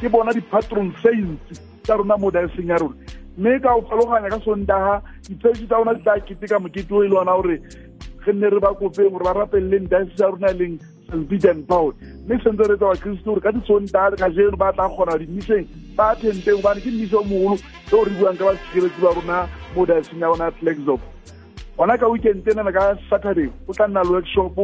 ke 0.00 0.08
bona 0.08 0.32
di-patron 0.32 0.92
saints 1.02 1.60
tsa 1.82 1.96
rona 1.96 2.16
mo 2.16 2.30
diaseng 2.30 2.68
ya 2.72 2.78
rona. 2.78 2.96
Mme 3.36 3.60
ka 3.60 3.76
o 3.76 3.82
tlhaloganya 3.82 4.32
ka 4.34 4.40
sontaga 4.44 5.02
ditshetsi 5.28 5.66
tsa 5.66 5.76
rona 5.76 5.94
di 5.94 6.02
tla 6.02 6.18
keteka 6.20 6.58
mokete 6.58 6.92
o 6.94 7.04
e 7.04 7.08
le 7.08 7.16
ona 7.20 7.36
gore 7.36 7.56
ge 8.24 8.32
nne 8.32 8.50
re 8.50 8.60
ba 8.60 8.74
kopeng 8.74 9.12
gore 9.12 9.24
ba 9.24 9.32
rapeleleng 9.44 9.88
diase 9.88 10.16
ya 10.18 10.32
rona 10.32 10.50
e 10.50 10.58
leng 10.58 10.78
st 11.08 11.28
peter 11.28 11.54
mme 11.54 12.34
sentse 12.42 12.64
re 12.68 12.76
tsa 12.76 12.86
bakristo 12.92 13.30
gore 13.30 13.40
ka 13.40 13.52
disontaga 13.52 14.16
ka 14.16 14.28
jeno 14.30 14.56
ba 14.56 14.72
tla 14.72 14.88
kgona 14.88 15.18
dimiseng 15.18 15.66
ba 15.96 16.14
thenteng 16.14 16.60
gobane 16.60 16.80
ke 16.80 16.90
mmiso 16.90 17.20
o 17.20 17.24
mogolo 17.24 17.56
eo 17.92 18.04
re 18.04 18.12
buang 18.18 18.36
ka 18.38 18.44
batshireletsi 18.44 19.00
ba 19.00 19.14
rona 19.16 19.38
mo 19.74 19.86
dioceseng 19.86 20.20
ya 20.20 20.28
rona 20.28 20.50
flexop 20.60 21.00
gona 21.76 21.98
ka 21.98 22.08
weekend 22.08 22.48
enana 22.48 22.72
ka 22.72 22.84
saturday 23.10 23.48
go 23.66 23.72
tla 23.72 23.88
nna 23.88 24.04
le 24.04 24.10
workshop 24.18 24.58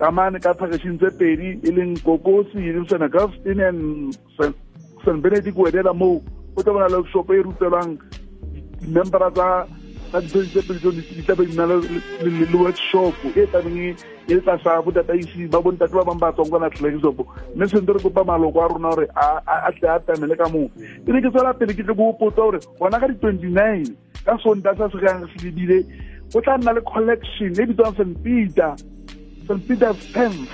ka 0.00 0.10
mane 0.10 0.40
ka 0.40 0.54
phakešing 0.56 0.96
tse 0.96 1.10
pedi 1.20 1.48
e 1.60 1.70
leng 1.76 1.92
kokosi 2.00 2.72
st 2.88 3.02
augustine 3.04 3.60
and 3.60 4.16
st 5.04 5.20
benedict 5.20 5.56
wedela 5.56 5.92
moo. 5.92 6.20
Go 6.56 6.62
tla 6.62 6.72
bona 6.72 6.88
le 6.88 6.96
workshop 7.04 7.30
e 7.30 7.42
rutelwang 7.44 8.00
di-membera 8.80 9.28
tsa 9.30 9.48
tsa 10.10 10.20
tseo 10.22 10.90
di 10.90 11.22
tlabe 11.22 11.46
di 11.46 11.56
na 11.56 11.66
le 11.66 12.56
workshop 12.58 13.14
e 13.36 13.46
tlabeng 13.46 13.78
e 13.78 14.34
le 14.34 14.40
tlasa 14.42 14.82
botataisi 14.82 15.46
ba 15.46 15.60
bontate 15.62 15.94
ba 15.94 16.04
bangwe 16.04 16.20
ba 16.20 16.32
tswang 16.32 16.50
kwana 16.50 16.70
tleleksopo 16.70 17.26
mme 17.54 17.66
sente 17.68 17.92
re 17.92 18.00
kopa 18.02 18.24
maloko 18.24 18.60
a 18.60 18.68
rona 18.68 18.90
gore 18.90 19.06
a 19.14 19.70
tle 19.78 19.88
a 19.88 19.98
tamele 20.00 20.36
ka 20.36 20.48
moo 20.50 20.68
ke 21.06 21.10
ne 21.12 21.22
ke 21.22 21.30
tswela 21.30 21.54
pele 21.54 21.74
ke 21.74 21.82
tle 21.86 21.94
ko 21.94 22.10
opotsa 22.10 22.42
gore 22.42 22.58
gona 22.78 23.00
ka 23.00 23.06
di-twenty-nine 23.06 23.86
ka 24.26 24.38
sonta 24.42 24.74
sa 24.76 24.90
segang 24.90 25.26
se 25.30 25.46
lebile 25.46 25.78
go 26.32 26.40
tla 26.40 26.58
nna 26.58 26.72
le 26.74 26.82
collection 26.82 27.54
e 27.54 27.66
bitswang 27.70 27.94
st 27.94 28.14
peter 28.26 28.74
st 29.46 29.60
peter's 29.68 30.00
pens 30.10 30.48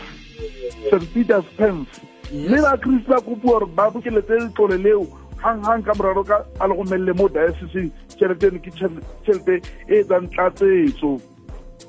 st 0.93 1.05
peter's 1.17 1.49
pens 1.57 1.89
mme 2.33 2.61
bakristi 2.61 3.09
ba 3.09 3.21
kopiwa 3.21 3.61
gore 3.61 3.67
ba 3.77 3.91
bokeletse 3.91 4.37
letlole 4.37 4.77
leo 4.79 5.07
gang-gang 5.47 5.83
ka 5.87 5.93
moraro 5.95 6.25
ka 6.25 6.43
a 6.61 6.67
le 6.69 6.75
go 6.75 6.85
melele 6.85 7.13
mo 7.15 7.29
dioceseng 7.29 7.91
tšhelete 8.17 8.47
eno 8.51 8.59
ke 8.59 8.71
tšhel- 8.71 9.03
tšhelete 9.23 9.55
e 9.89 10.03
tsang 10.05 10.27
tlatsetso 10.35 11.21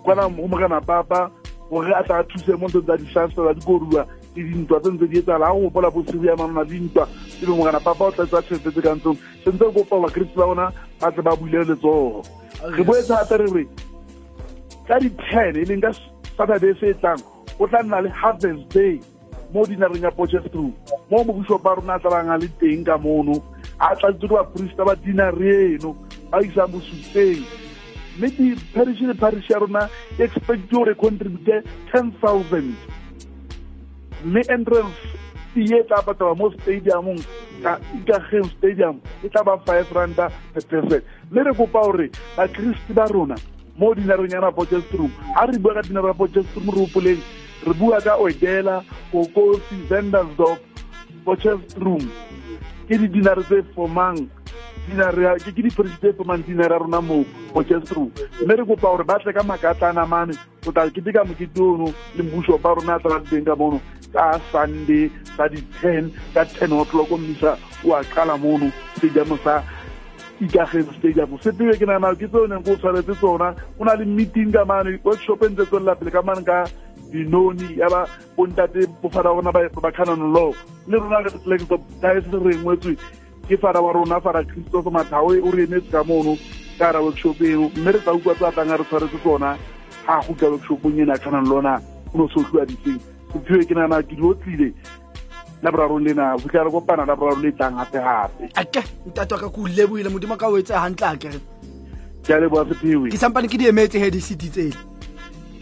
kwana 0.03 0.29
go 0.29 0.47
mogana 0.47 0.81
papa 0.81 1.31
gore 1.69 1.93
a 1.93 2.03
tla 2.03 2.23
thuse 2.29 2.53
mo 2.57 2.67
ntse 2.67 2.81
tsa 2.85 2.97
disaster 2.97 3.43
tsa 3.43 3.53
dikoruwa 3.53 4.05
le 4.35 4.43
dintwa 4.43 4.79
tse 4.79 4.89
ntse 4.91 5.07
di 5.07 5.17
etsala 5.19 5.47
ga 5.49 5.53
go 5.53 5.59
gopola 5.67 5.89
bosigo 5.91 6.25
ya 6.25 6.35
manona 6.35 6.63
dintwa 6.63 7.07
ebe 7.41 7.51
mogana 7.51 7.79
papa 7.79 8.05
o 8.05 8.11
tlatsa 8.11 8.41
tšhelete 8.41 8.71
tse 8.71 8.81
kang 8.81 8.99
tseo. 9.01 9.15
Sentse 9.43 9.63
re 9.65 9.71
kopa 9.73 9.99
bakristi 10.05 10.35
ba 10.37 10.45
bona 10.45 10.71
ba 11.01 11.11
tle 11.11 11.21
ba 11.23 11.35
buile 11.35 11.63
letsogo 11.65 12.23
re 12.75 12.83
boetse 12.83 13.13
gape 13.13 13.37
re 13.37 13.47
re 13.53 13.63
ka 14.87 14.99
di-ten 14.99 15.55
e 15.57 15.65
leng 15.65 15.81
ka 15.81 15.91
saturday 16.37 16.73
se 16.79 16.89
e 16.89 16.93
tlang 17.01 17.21
go 17.57 17.67
tla 17.67 17.83
nna 17.83 18.01
le 18.01 18.09
harvest 18.09 18.63
day 18.73 18.99
mo 19.53 19.65
dinareng 19.65 20.03
ya 20.03 20.11
potchefstroom 20.11 20.73
mo 21.09 21.23
mobuso 21.23 21.57
ba 21.57 21.75
rona 21.75 21.95
a 21.95 21.99
tlabang 21.99 22.29
a 22.29 22.37
le 22.37 22.47
teng 22.59 22.83
ka 22.83 22.97
mono. 22.97 23.41
A 23.79 23.95
tladitse 23.95 24.27
ke 24.27 24.33
baporista 24.33 24.85
ba 24.85 24.95
dina 24.95 25.31
eno 25.31 25.95
ba 26.31 26.41
isang 26.43 26.71
bosuteng 26.71 27.45
mme 28.17 28.29
di-parish 28.33 29.01
le 29.01 29.13
parish 29.13 29.49
ya 29.49 29.59
rona 29.59 29.89
e 30.17 30.23
expect 30.23 30.71
gore 30.71 30.91
e 30.91 30.95
contribute 30.95 31.63
ten 31.91 32.11
thousand. 32.21 32.75
Mme 34.25 34.41
entrance 34.49 34.97
fee 35.53 35.69
e 35.77 35.83
tla 35.85 36.01
patala 36.01 36.35
mo 36.35 36.49
stadiumong 36.51 37.21
ikageng 38.01 38.49
stadium 38.57 39.01
e 39.23 39.29
tla 39.29 39.43
ba 39.43 39.61
five 39.65 39.91
randa 39.93 40.31
per 40.53 40.65
person. 40.65 41.01
Mme 41.31 41.43
re 41.43 41.53
kopa 41.53 41.81
gore 41.85 42.09
bakristi 42.35 42.93
ba 42.93 43.05
rona 43.05 43.37
mo 43.77 43.93
dinareng 43.93 44.33
ya 44.33 44.51
potchefstroom 44.51 45.11
ga 45.35 45.45
re 45.45 45.57
bua 45.59 45.73
ka 45.77 45.81
dinaro 45.85 46.07
ya 46.09 46.17
potchefstroom 46.17 46.73
re 46.73 46.81
opoleng 46.81 47.21
re 47.65 47.73
bua 47.77 48.01
ka 48.01 48.17
odela 48.17 48.81
kokosi 49.13 49.77
vendersdorp 51.27 51.83
room 51.83 52.09
ke 52.87 52.97
di 52.97 53.07
dinare 53.07 53.43
tse 53.43 53.63
formang 53.75 54.27
ke 54.87 55.51
ke 55.51 55.61
diphorisi 55.61 55.99
tse 55.99 56.13
formang 56.15 56.43
dinare 56.47 56.73
ya 56.73 56.79
rona 56.79 57.01
mo 57.01 57.25
Room 57.91 58.11
mme 58.41 58.55
re 58.55 58.63
kopa 58.63 58.87
gore 58.87 59.03
ba 59.03 59.19
tle 59.19 59.33
ka 59.33 59.43
makatlana 59.43 60.07
mane 60.07 60.33
go 60.63 60.71
tla 60.71 60.89
keteka 60.89 61.25
mokete 61.27 61.59
ono 61.59 61.91
le 62.15 62.23
mbuso 62.23 62.57
ba 62.57 62.73
rona 62.75 62.95
a 62.95 62.99
tla 62.99 63.19
teng 63.29 63.45
ka 63.45 63.55
mono 63.55 63.81
ka 64.13 64.39
sunday 64.51 65.11
ka 65.35 65.47
di-ten 65.47 66.11
ka 66.33 66.45
ten 66.45 66.71
o'clock 66.71 67.11
mmisa 67.11 67.57
o 67.83 67.93
a 67.93 68.03
qala 68.03 68.37
mono 68.37 68.71
stadium 68.95 69.37
sa 69.43 69.63
ikageng 70.39 70.93
stadium. 70.99 71.33
Sepewe 71.41 71.73
ke 71.77 71.85
nagana 71.85 72.13
ke 72.15 72.29
tseo 72.29 72.47
neng 72.47 72.63
ko 72.63 72.71
o 72.71 72.77
tshwaretse 72.77 73.17
tsona 73.17 73.55
go 73.77 73.83
na 73.83 73.97
le 73.97 74.05
meeting 74.05 74.51
ka 74.53 74.63
mane 74.65 74.99
workshop 75.03 75.43
e 75.43 75.49
ntse 75.49 75.65
tswelela 75.65 75.95
pele 75.97 76.11
ka 76.11 76.21
mane 76.21 76.45
ka 76.45 76.69
dinoni 77.11 77.77
ya 77.77 77.89
ba 77.89 78.07
bontate 78.37 78.87
bofara 79.01 79.29
rona 79.29 79.51
ba 79.51 79.91
canon 79.91 80.33
law. 80.33 80.53
Le 80.87 80.97
rona 80.97 81.23
diocese 81.23 82.37
re 82.43 82.55
ngwetswe 82.57 82.97
ke 83.47 83.57
fara 83.57 83.81
wa 83.81 83.93
rona 83.93 84.21
fara 84.21 84.43
christopher 84.43 84.91
Mathawe 84.91 85.41
o 85.41 85.51
re 85.51 85.63
emetse 85.65 85.91
ka 85.91 86.03
mono 86.03 86.37
ka 86.79 86.91
ra 86.91 87.01
workshop 87.01 87.41
eo. 87.41 87.71
Mme 87.75 87.91
re 87.91 87.99
tla 87.99 88.13
utlwa 88.13 88.35
tsa 88.35 88.51
tanga 88.51 88.77
re 88.77 88.83
tshwaretse 88.83 89.17
tsona 89.23 89.57
ga 90.07 90.21
go 90.27 90.33
ka 90.33 90.47
workshopong 90.47 90.99
ena 90.99 91.17
canon 91.17 91.45
law 91.49 91.61
na 91.61 91.79
o 92.13 92.17
ne 92.17 92.23
o 92.23 92.27
se 92.27 92.39
o 92.39 92.43
tliwa 92.43 92.65
ditseng 92.65 92.99
sephiwe 93.33 93.65
ke 93.65 93.73
nana 93.75 94.01
ke 94.03 94.15
di 94.15 94.23
otlile 94.23 94.73
laborarong 95.63 96.03
lena 96.03 96.37
go 96.37 96.47
re 96.47 96.71
kopana 96.71 97.05
laborarong 97.05 97.43
le 97.43 97.51
tlang 97.51 97.75
gape-gape 97.75 98.49
ake 98.55 98.81
ntate 99.07 99.31
wa 99.33 99.39
ka 99.39 99.49
ke 99.49 99.59
o 99.61 99.67
leboile 99.67 100.09
modimo 100.09 100.37
ka 100.37 100.47
o 100.47 100.57
etse 100.57 100.73
gantle 100.73 101.07
akere 101.07 101.39
ke 102.23 102.31
a 102.33 102.39
leboa 102.39 102.65
sephiwe 102.71 103.09
ke 103.11 103.17
sampane 103.17 103.47
ke 103.47 103.57
di 103.57 103.67
emetse 103.67 103.99
he 103.99 104.11
di-city 104.11 104.49
tsele 104.49 104.96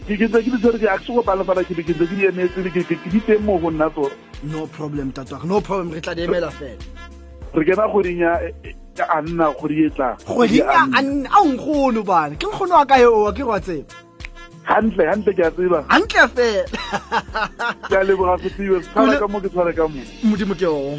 ke 0.06 0.14
ke 0.16 0.28
ke 0.30 0.58
tsere 0.62 0.78
ke 0.78 0.86
action 0.86 1.16
go 1.16 1.22
bala 1.22 1.44
fara 1.44 1.64
ke 1.64 1.74
ke 1.74 1.82
ke 1.82 2.06
di 2.06 2.26
emetse 2.30 2.62
ke 2.62 2.70
ke 2.70 2.94
ke 2.94 3.10
di 3.10 3.20
temo 3.26 3.58
go 3.58 3.70
nna 3.70 3.90
tsona. 3.90 4.14
No 4.42 4.66
problem 4.66 5.12
tatwa 5.12 5.44
no 5.44 5.60
problem 5.60 5.90
re 5.90 6.00
tla 6.00 6.14
di 6.14 6.22
emela 6.26 6.50
fela. 6.50 6.78
Re 7.54 7.64
ke 7.64 7.74
na 7.76 7.88
go 7.90 8.02
dinya 8.02 8.38
a 9.02 9.18
nna 9.22 9.50
go 9.58 9.66
di 9.66 9.86
etla 9.88 10.14
go 10.24 10.46
dinya 10.46 10.86
a 10.94 11.02
nna 11.02 11.26
a 11.26 11.42
nkgono 11.50 12.06
bana. 12.06 12.36
Ke 12.38 12.46
nkgono 12.46 12.78
wa 12.78 12.84
ka 12.86 12.96
yo 13.02 13.32
ke 13.32 13.42
go 13.42 13.58
tseba. 13.58 13.90
Hantle 14.70 15.02
hantle 15.10 15.34
ke 15.34 15.42
a 15.42 15.50
tseba. 15.50 15.82
Hantle 15.90 16.28
fela. 16.38 16.64
Ke 17.90 17.94
a 17.98 18.04
leboga 18.06 18.38
fetiwe 18.38 18.78
tshwara 18.86 19.18
ka 19.18 19.26
mo 19.26 19.40
ke 19.42 19.50
tshwara 19.50 19.74
ka 19.74 19.88
mo 19.90 20.00
modimo 20.22 20.54
ke 20.54 20.70
o 20.70 20.98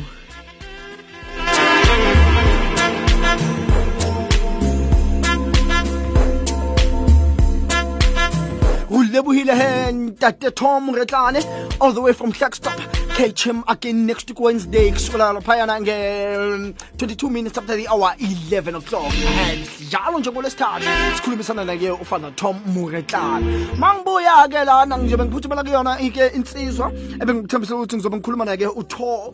o 9.17 9.21
lebohile 9.21 9.55
he 9.55 9.91
ntate 9.91 10.51
tom 10.51 10.95
retlane 10.95 11.41
all 11.79 11.93
the 11.93 12.01
way 12.01 12.13
from 12.13 12.31
flagstop 12.31 13.06
catch 13.17 13.47
him 13.47 13.63
again 13.67 14.05
next 14.05 14.29
wednesday. 14.39 14.91
Kusukela 14.91 15.33
laphayana 15.33 15.79
nge-22 15.81 17.23
um, 17.23 17.33
minutes 17.33 17.57
after 17.57 17.75
the 17.75 17.87
hour 17.87 18.13
11 18.19 18.75
o'clock. 18.75 19.11
And 19.11 19.67
njalo 19.87 20.19
nje 20.19 20.31
ngolwesithathu 20.31 20.85
sikhulumisana 21.15 21.65
nake 21.65 21.91
ufana 21.91 22.31
tom 22.31 22.59
muretlana 22.65 23.41
mangibuya-ke 23.77 24.65
lana 24.65 24.97
ngizobe 24.97 25.25
ngiphuthumela 25.25 25.63
kuyona 25.63 25.99
ike 25.99 26.27
insizwa 26.27 26.91
ebengikuthembisela 27.21 27.77
ukuthi 27.77 27.95
ngizobe 27.95 28.17
ngikhuluma 28.17 28.45
nake 28.45 28.67
utho 28.67 29.33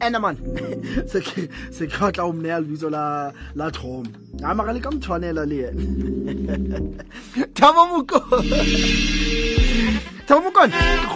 Enaman. 0.00 0.36
enaman 0.46 1.48
sekhatla 1.70 2.24
umneya 2.24 2.60
libizo 2.60 2.90
la 2.90 3.32
la 3.54 3.70
tom. 3.70 4.06
Hayi 4.42 4.54
makalikamthwanela 4.54 5.46
le 5.46 5.56
yena. 5.56 5.82
Thabo 7.54 7.86
mukoni 7.86 9.40
thabo 10.30 10.42
mukoni 10.46 10.72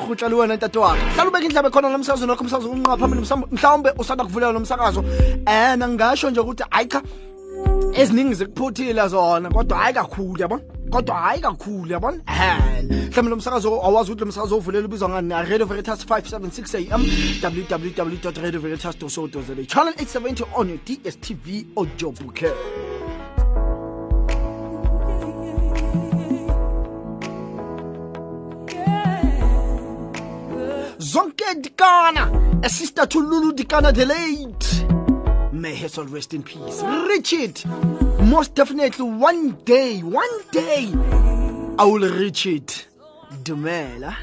rhutla 0.09 0.29
le 0.29 0.35
wena 0.35 0.57
ntate 0.57 0.79
wakho 0.79 0.99
hlala 1.15 1.31
ubeke 1.31 1.47
indlebe 1.47 1.71
khona 1.71 1.89
lomsakazo 2.05 2.27
nakho 2.27 2.45
umsakazo 2.45 2.71
unqa 2.71 2.97
phambili 2.97 3.23
mhlawumbe- 3.23 3.95
usanda 3.99 4.25
kuvulela 4.25 4.53
lo 4.53 4.61
msakazo. 4.61 5.05
And 5.47 5.83
ngingasho 5.83 6.31
nje 6.31 6.41
ukuthi 6.41 6.65
hayi 6.71 6.87
cha 6.87 7.03
eziningi 7.95 8.35
zikuphuthile 8.35 9.09
zona 9.09 9.51
kodwa 9.51 9.79
hayi 9.79 9.95
kakhulu 9.95 10.41
yabona? 10.41 10.63
Kodwa 10.91 11.17
hayi 11.17 11.41
kakhulu 11.41 11.93
yabona? 11.93 12.21
Mhlawumbe 13.11 13.31
lo 13.31 13.37
msakazo 13.37 13.69
awazi 13.83 14.13
ukuthi 14.13 14.21
lo 14.21 14.27
msakazo 14.27 14.57
ovulela 14.57 14.87
ubizwa 14.87 15.09
ngani? 15.09 15.51
Radio 15.51 15.67
veritas 15.67 16.05
576 16.07 16.93
am 16.93 17.03
www 17.43 18.43
radio 18.43 18.61
veritas 18.61 18.97
co 18.99 19.09
za 19.09 19.65
channel 19.67 19.95
870 19.95 20.45
on 20.55 20.69
your 20.69 20.79
dstv 20.85 21.65
audio 21.77 22.11
zonke 30.99 31.55
dikana. 31.63 32.65
A 32.65 32.69
sister 32.69 33.07
to 33.07 33.21
lulu 33.21 33.53
dikana 33.53 33.93
the 33.93 34.07
late. 34.07 35.53
May 35.53 35.75
her 35.77 35.89
soul 35.89 36.07
rest 36.07 36.35
in 36.35 36.43
peace. 36.43 36.83
Richard 36.83 37.63
most 38.25 38.55
definitely 38.55 39.05
one 39.05 39.53
day 39.65 40.01
one 40.01 40.35
day 40.51 40.89
i 41.79 41.85
will 41.85 42.09
reach 42.19 42.47
it 42.47 42.89
dumela 43.43 44.15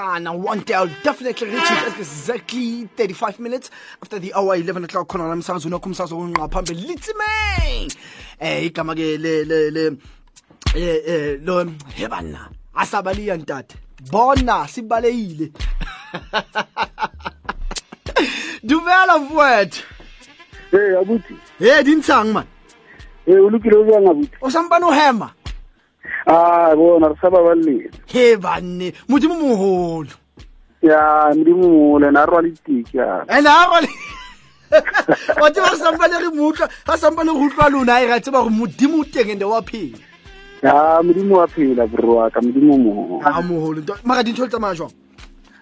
dikana 0.00 0.32
one 0.36 0.60
day 0.60 0.74
i'll 0.74 0.86
definitely 1.02 1.50
reach 1.50 1.70
it 1.70 1.98
exactly 1.98 2.86
35 2.96 3.40
minutes 3.40 3.70
after 4.02 4.18
the 4.18 4.32
hour 4.34 4.56
11 4.56 4.84
o'clock. 4.84 5.08
Khona 5.08 5.28
la 5.28 5.36
msakazo 5.36 5.68
unakho 5.68 5.88
umsakazo 5.88 6.18
onqa 6.18 6.48
phambili 6.48 6.82
litsime 6.82 7.88
eh 8.40 8.66
igama 8.66 8.94
ke 8.94 9.18
le 9.18 9.44
le 9.44 9.70
le 9.70 9.96
eh 10.74 11.02
eh 11.06 11.38
lo 11.42 11.64
hebana 11.96 12.48
asabaliya 12.74 13.36
ntate. 13.36 13.76
Bona 14.10 14.68
sibalekile. 14.68 15.52
Dumela 18.62 19.18
mfowethu. 19.18 19.82
Ee 20.72 20.96
abuti 20.96 21.34
he 21.58 21.84
dintshang 21.84 22.32
man? 22.32 22.46
Ee 23.26 23.38
o 23.38 23.50
lokile 23.50 23.76
o 23.76 23.84
jang 23.84 24.08
abuti 24.08 24.30
o 26.26 26.32
sampane 26.32 26.66
o 26.66 26.66
hema 26.66 26.70
a 26.70 26.76
bona 26.76 27.08
re 27.08 27.14
sa 27.20 27.30
baballela 27.30 27.90
he 28.06 28.36
banne 28.36 28.92
modimo 29.08 29.34
moholo 29.34 30.10
ya 30.82 31.32
modimo 31.36 31.68
mole 31.68 32.10
na 32.10 32.26
re 32.26 32.30
rwa 32.30 32.42
le 32.42 32.50
tiki 32.50 32.96
yana 32.96 33.24
ene 33.28 33.48
a 33.48 33.66
gole 33.68 33.88
wa 35.40 35.50
tseba 35.50 35.70
re 35.70 35.76
sampane 35.76 36.18
re 36.18 36.28
moutlwa 36.28 36.68
ga 36.86 36.96
sampane 36.96 37.32
re 37.32 37.46
utlwa 37.46 37.68
lona 37.68 38.00
e 38.00 38.06
ra 38.06 38.20
tseba 38.20 38.42
gore 38.42 38.54
modimo 38.54 39.00
o 39.00 39.04
teng 39.04 39.30
ande 39.30 39.44
wa 39.44 39.62
phela 39.62 39.98
ya 40.62 41.02
modimo 41.02 41.36
wa 41.36 41.46
phela 41.46 41.86
bro 41.86 42.14
wa 42.14 42.30
ka 42.30 42.40
modimo 42.40 42.78
mo 42.78 43.20
a 43.24 43.42
mogolo 43.42 43.82
mara 44.04 44.22
dintho 44.22 44.44
le 44.44 44.48
tsamaya 44.48 44.74
jwang 44.74 44.92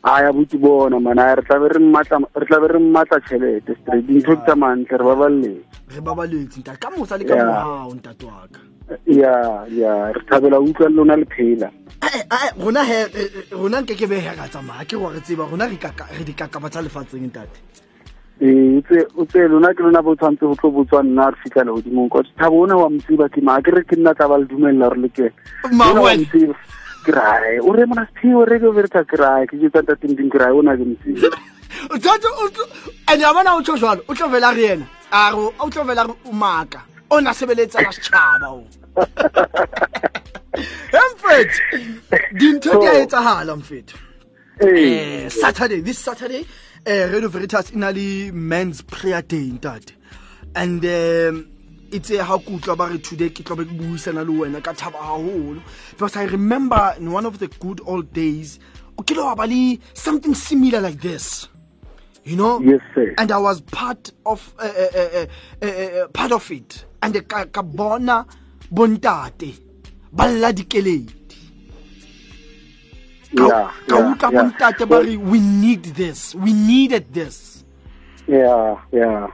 a 0.02 0.22
ya 0.22 0.32
botse 0.32 0.58
bona 0.58 1.00
mana 1.00 1.34
re 1.34 1.42
tlabe 1.42 1.68
re 1.68 2.46
tlabe 2.46 2.68
re 2.68 2.78
mmatla 2.78 3.20
tšhelete 3.20 3.76
straight 3.80 4.06
dintho 4.06 4.34
di 4.34 4.42
tsamantle 4.42 4.98
re 4.98 5.04
baballetse 5.04 5.64
re 5.94 6.00
babaletse 6.00 6.60
ntate 6.60 6.78
ka 6.78 6.90
mosa 6.90 7.16
le 7.16 7.24
ka 7.24 7.34
mogao 7.34 7.94
ntate 7.94 8.26
wa 8.26 8.46
ka 8.52 8.67
ya 9.06 9.64
ya 9.70 10.12
re 10.12 10.20
thabela 10.28 10.60
utlwa 10.60 10.88
le 10.88 10.94
lona 10.94 11.16
le 11.16 11.24
phela. 11.24 11.70
Rona 12.58 12.84
he 12.84 13.04
re- 13.04 13.10
re- 13.12 13.46
rona 13.52 13.80
nke 13.82 13.94
ke 13.96 14.06
be 14.08 14.20
he 14.20 14.28
ra 14.36 14.48
tsamaya 14.48 14.84
ke 14.84 14.96
gore 14.96 15.20
tseba 15.20 15.48
rona 15.50 15.66
re 15.68 15.76
kaka- 15.76 16.08
re 16.16 16.24
dikakaba 16.24 16.70
tsa 16.70 16.80
lefatsheng 16.82 17.26
ntate. 17.28 17.58
Ee 18.40 18.78
o 19.16 19.24
tse- 19.24 19.48
lona 19.48 19.74
ke 19.74 19.82
lona 19.82 20.02
bo 20.02 20.14
tshwanetse 20.14 20.46
go 20.46 20.54
tlo 20.54 20.70
botswa 20.70 21.02
nna 21.02 21.30
re 21.30 21.36
fitlhela 21.42 21.72
godimong 21.72 22.08
ka 22.08 22.22
thabo 22.38 22.60
ona 22.64 22.76
wa 22.76 22.90
mtseba 22.90 23.28
ke 23.28 23.40
maa 23.42 23.60
ke 23.60 23.70
re 23.74 23.82
ke 23.84 23.96
nna 23.96 24.14
tla 24.14 24.28
ba 24.28 24.38
le 24.38 24.46
dumelela 24.46 24.88
re 24.94 25.00
le 25.00 25.08
ke. 25.08 25.32
Mtseba, 26.22 26.54
ke 27.04 27.10
rae 27.12 27.58
o 27.60 27.72
re 27.72 27.84
mona 27.86 28.06
setheo 28.14 28.46
verita 28.72 29.04
ke 29.04 29.16
rae 29.16 29.46
ke 29.46 29.58
jetsa 29.58 29.82
ntatending 29.82 30.30
ke 30.30 30.38
rae 30.38 30.52
ona 30.54 30.72
na 30.72 30.78
ke 30.78 30.84
tlo- 32.54 32.68
and 33.08 33.20
ya 33.20 33.32
bona 33.32 33.56
o 33.56 33.62
tsho 33.62 33.76
jalo 33.76 34.02
o 34.08 34.14
tlo 34.14 34.28
vela 34.28 34.52
re 34.54 34.62
yena 34.62 34.86
a 35.12 35.30
re 35.34 35.38
o 35.58 35.68
tlo 35.70 35.84
vela 35.84 36.04
re 36.06 36.12
o 36.24 36.32
maaka 36.32 36.80
o 37.10 37.20
na 37.24 37.34
sebeletsela 37.34 37.92
setšhaba 37.92 38.48
o 38.50 38.64
emfetho 41.04 41.60
dintho 42.32 42.80
di 42.80 42.86
a 42.86 42.94
etsagala 43.02 43.56
mfetho 43.56 43.98
ee 44.60 45.24
eh 45.24 45.30
saturday 45.30 45.80
this 45.82 45.98
saturday 45.98 46.44
eh 46.84 47.06
radio 47.12 47.28
veritas 47.28 47.70
ina 47.72 47.92
le 47.92 48.32
men's 48.32 48.82
prayer 48.82 49.22
day 49.22 49.50
ntate. 49.52 49.92
And 50.54 50.84
um 50.84 51.46
itse 51.90 52.16
ha 52.18 52.38
kutlwa 52.38 52.76
ba 52.76 52.86
re 52.88 52.98
today 52.98 53.28
ke 53.30 53.44
tlobe 53.44 53.64
ke 53.68 53.74
buisana 53.76 54.24
le 54.24 54.32
wena 54.32 54.62
ka 54.62 54.72
thaba 54.72 54.98
haholo. 54.98 55.60
Because 55.92 56.16
i 56.16 56.24
remember 56.24 56.94
in 56.98 57.12
one 57.12 57.26
of 57.26 57.38
the 57.38 57.48
good 57.60 57.80
old 57.84 58.12
days 58.12 58.58
o 58.96 59.02
kile 59.02 59.22
wa 59.24 59.34
ba 59.34 59.46
le 59.46 59.78
something 59.94 60.34
similar 60.34 60.80
like 60.80 61.00
this 61.00 61.48
you 62.28 62.36
know 62.36 62.60
Yes, 62.60 62.80
sir. 62.94 63.14
and 63.18 63.32
i 63.32 63.38
was 63.38 63.60
part 63.62 64.12
of 64.26 64.52
uh, 64.58 64.64
uh, 64.64 65.00
uh, 65.00 65.26
uh, 65.62 65.66
uh, 65.66 66.08
part 66.12 66.32
of 66.32 66.50
it 66.50 66.84
and 67.02 67.14
ka 67.28 67.44
ka 67.56 67.62
bona 67.62 68.24
bontate 68.72 69.54
ba 70.12 70.28
lla 70.28 70.52
dikeledi 70.52 71.14
Yeah, 73.32 73.68
ka 73.88 73.96
utlwa 74.00 74.30
bontate 74.32 74.84
ba 74.88 75.00
re 75.04 75.16
we 75.16 75.38
need 75.40 75.84
this 76.00 76.34
we 76.34 76.52
needed 76.52 77.12
this 77.12 77.64
yeah 78.28 78.76
yeah 78.92 79.28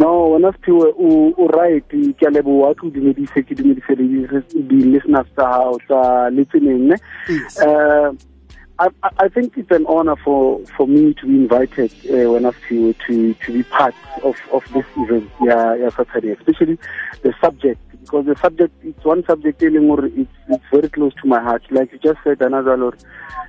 no 0.00 0.30
wena 0.32 0.52
sephiwe 0.52 0.88
o 0.96 1.48
right 1.52 1.84
ke 2.16 2.24
a 2.26 2.30
leboa 2.32 2.72
ke 2.74 2.86
o 2.86 2.90
dumedise 2.90 3.42
ke 3.44 3.52
dumedise 3.54 3.92
di-listeners 4.68 5.28
tsa 5.36 5.44
gago 5.44 5.76
tsa 5.88 6.00
letseneng 6.32 6.88
ne 6.92 6.96
Yes. 7.28 7.60
I, 8.78 8.88
I- 9.02 9.28
think 9.28 9.56
it's 9.56 9.70
an 9.70 9.86
honor 9.86 10.16
for, 10.16 10.64
for 10.76 10.86
me 10.86 11.14
to 11.14 11.26
be 11.26 11.34
invited 11.34 11.92
uh, 12.10 12.32
when 12.32 12.44
I 12.46 12.50
feel 12.52 12.94
to, 13.06 13.34
to 13.34 13.52
be 13.52 13.62
part 13.64 13.94
of, 14.22 14.36
of 14.52 14.64
this 14.72 14.84
event 14.96 15.30
yeah, 15.42 15.74
yeah, 15.76 15.90
Saturday, 15.90 16.30
especially 16.30 16.78
the 17.22 17.34
subject 17.40 17.80
because 18.04 18.26
the 18.26 18.36
subject 18.36 18.72
it's 18.82 19.04
one 19.04 19.24
subject 19.24 19.62
it's, 19.62 20.30
it's 20.48 20.64
very 20.70 20.88
close 20.88 21.14
to 21.14 21.26
my 21.26 21.40
heart. 21.42 21.62
Like 21.70 21.92
you 21.92 21.98
just 21.98 22.18
said, 22.22 22.40
Lord, 22.40 23.02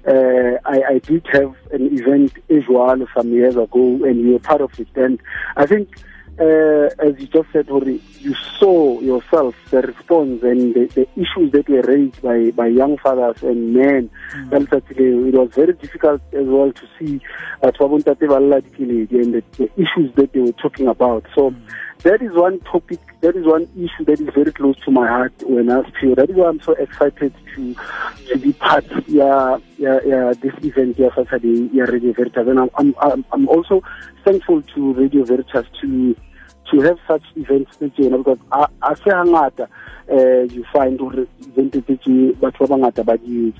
uh, 0.07 0.57
I, 0.65 0.81
I 0.93 0.99
did 0.99 1.25
have 1.33 1.55
an 1.71 1.97
event 1.99 2.33
as 2.49 2.63
well 2.69 2.95
some 3.15 3.31
years 3.33 3.55
ago, 3.55 4.03
and 4.05 4.19
you 4.21 4.33
were 4.33 4.39
part 4.39 4.61
of 4.61 4.79
it. 4.79 4.87
And 4.95 5.19
I 5.57 5.65
think 5.65 5.89
uh, 6.39 6.89
as 6.99 7.19
you 7.19 7.27
just 7.27 7.51
said, 7.53 7.67
Hori, 7.69 8.01
you 8.19 8.35
saw 8.59 8.99
yourself 8.99 9.55
the 9.69 9.81
response 9.81 10.43
and 10.43 10.73
the, 10.73 10.85
the 10.93 11.07
issues 11.15 11.51
that 11.53 11.69
were 11.69 11.81
raised 11.81 12.21
by, 12.21 12.51
by 12.51 12.67
young 12.67 12.97
fathers 12.97 13.41
and 13.41 13.73
men. 13.73 14.09
Mm. 14.33 14.71
It 14.97 15.33
was 15.33 15.51
very 15.53 15.73
difficult 15.73 16.21
as 16.33 16.45
well 16.45 16.73
to 16.73 16.87
see 16.99 17.21
uh, 17.63 17.71
Twabuntate 17.71 18.27
Balla 18.27 18.61
Dikiledi 18.61 19.21
and 19.21 19.33
the, 19.35 19.43
the 19.57 19.71
issues 19.75 20.13
that 20.15 20.33
they 20.33 20.39
were 20.39 20.51
talking 20.53 20.87
about. 20.87 21.25
So 21.33 21.53
that 22.05 22.21
is 22.21 22.33
one 22.33 22.59
topic, 22.59 22.99
that 23.21 23.35
is 23.35 23.45
one 23.45 23.63
issue 23.75 24.05
that 24.05 24.19
is 24.21 24.29
very 24.35 24.53
close 24.53 24.77
to 24.85 24.91
my 24.91 25.07
heart 25.07 25.33
when 25.43 25.71
I 25.71 25.81
feel. 25.99 26.13
That 26.13 26.29
is 26.29 26.35
why 26.35 26.49
I'm 26.49 26.61
so 26.61 26.73
excited 26.73 27.33
to 27.55 27.75
to 28.27 28.37
be 28.37 28.53
part 28.53 28.85
yeah, 29.07 29.57
yeah, 29.79 29.99
yeah, 30.05 30.33
this 30.39 30.53
event 30.63 30.97
here 30.97 31.11
Saturday, 31.15 31.67
yeah, 31.73 31.85
Radio 31.85 32.13
Veritas. 32.13 32.47
And 32.47 32.59
I'm, 32.59 32.69
I'm, 32.77 33.25
I'm, 33.31 33.49
also 33.49 33.81
thankful 34.23 34.61
to 34.61 34.93
Radio 34.93 35.23
Veritas 35.23 35.65
to 35.81 36.15
to 36.69 36.81
have 36.81 36.99
such 37.07 37.23
events 37.35 37.75
tse 37.77 37.89
tjena 37.97 38.17
because 38.17 38.39
a 38.51 38.95
se 38.95 39.09
hangata 39.09 39.67
uh, 40.11 40.43
you 40.53 40.63
find 40.71 40.99
hore 40.99 41.25
event 41.47 41.73
tse 41.73 41.97
tje 42.05 42.33
batho 42.37 42.67
ba 42.67 42.75
bangata 42.75 43.03
ba 43.03 43.17
di 43.17 43.53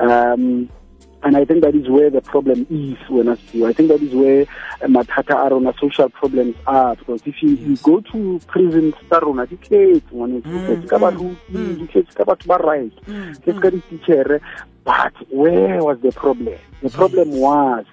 um 0.00 0.68
and 1.24 1.36
I 1.36 1.44
think 1.44 1.62
that 1.62 1.74
is 1.74 1.88
where 1.88 2.10
the 2.10 2.20
problem 2.20 2.66
is 2.70 2.98
when 3.08 3.28
I 3.28 3.36
see. 3.50 3.64
I 3.64 3.72
think 3.72 3.88
that 3.88 4.02
is 4.02 4.14
where 4.14 4.42
uh, 4.82 4.86
mathata 4.86 5.34
a 5.34 5.78
social 5.78 6.10
problems 6.10 6.54
are 6.66 6.94
because 6.96 7.22
if 7.24 7.42
you, 7.42 7.50
you 7.50 7.76
go 7.78 8.00
to 8.00 8.40
prisons 8.46 8.94
tsa 9.08 9.20
rona 9.20 9.46
di 9.46 9.56
tletse 9.56 10.12
ngwaneso 10.12 10.48
di 10.48 10.58
mm, 10.58 10.66
tletse 10.66 10.88
ka 10.88 10.98
mm, 10.98 11.02
baruti 11.02 11.36
di 11.48 11.58
mm. 11.58 11.88
tletse 11.88 12.14
ka 12.14 12.24
batho 12.24 12.46
ba 12.46 12.58
right 12.58 12.92
tletse 13.40 14.38
ka 14.38 14.38
but 14.84 15.14
where 15.30 15.82
was 15.82 15.98
the 16.02 16.12
problem? 16.12 16.58
The 16.82 16.90
problem 16.90 17.30
was 17.30 17.86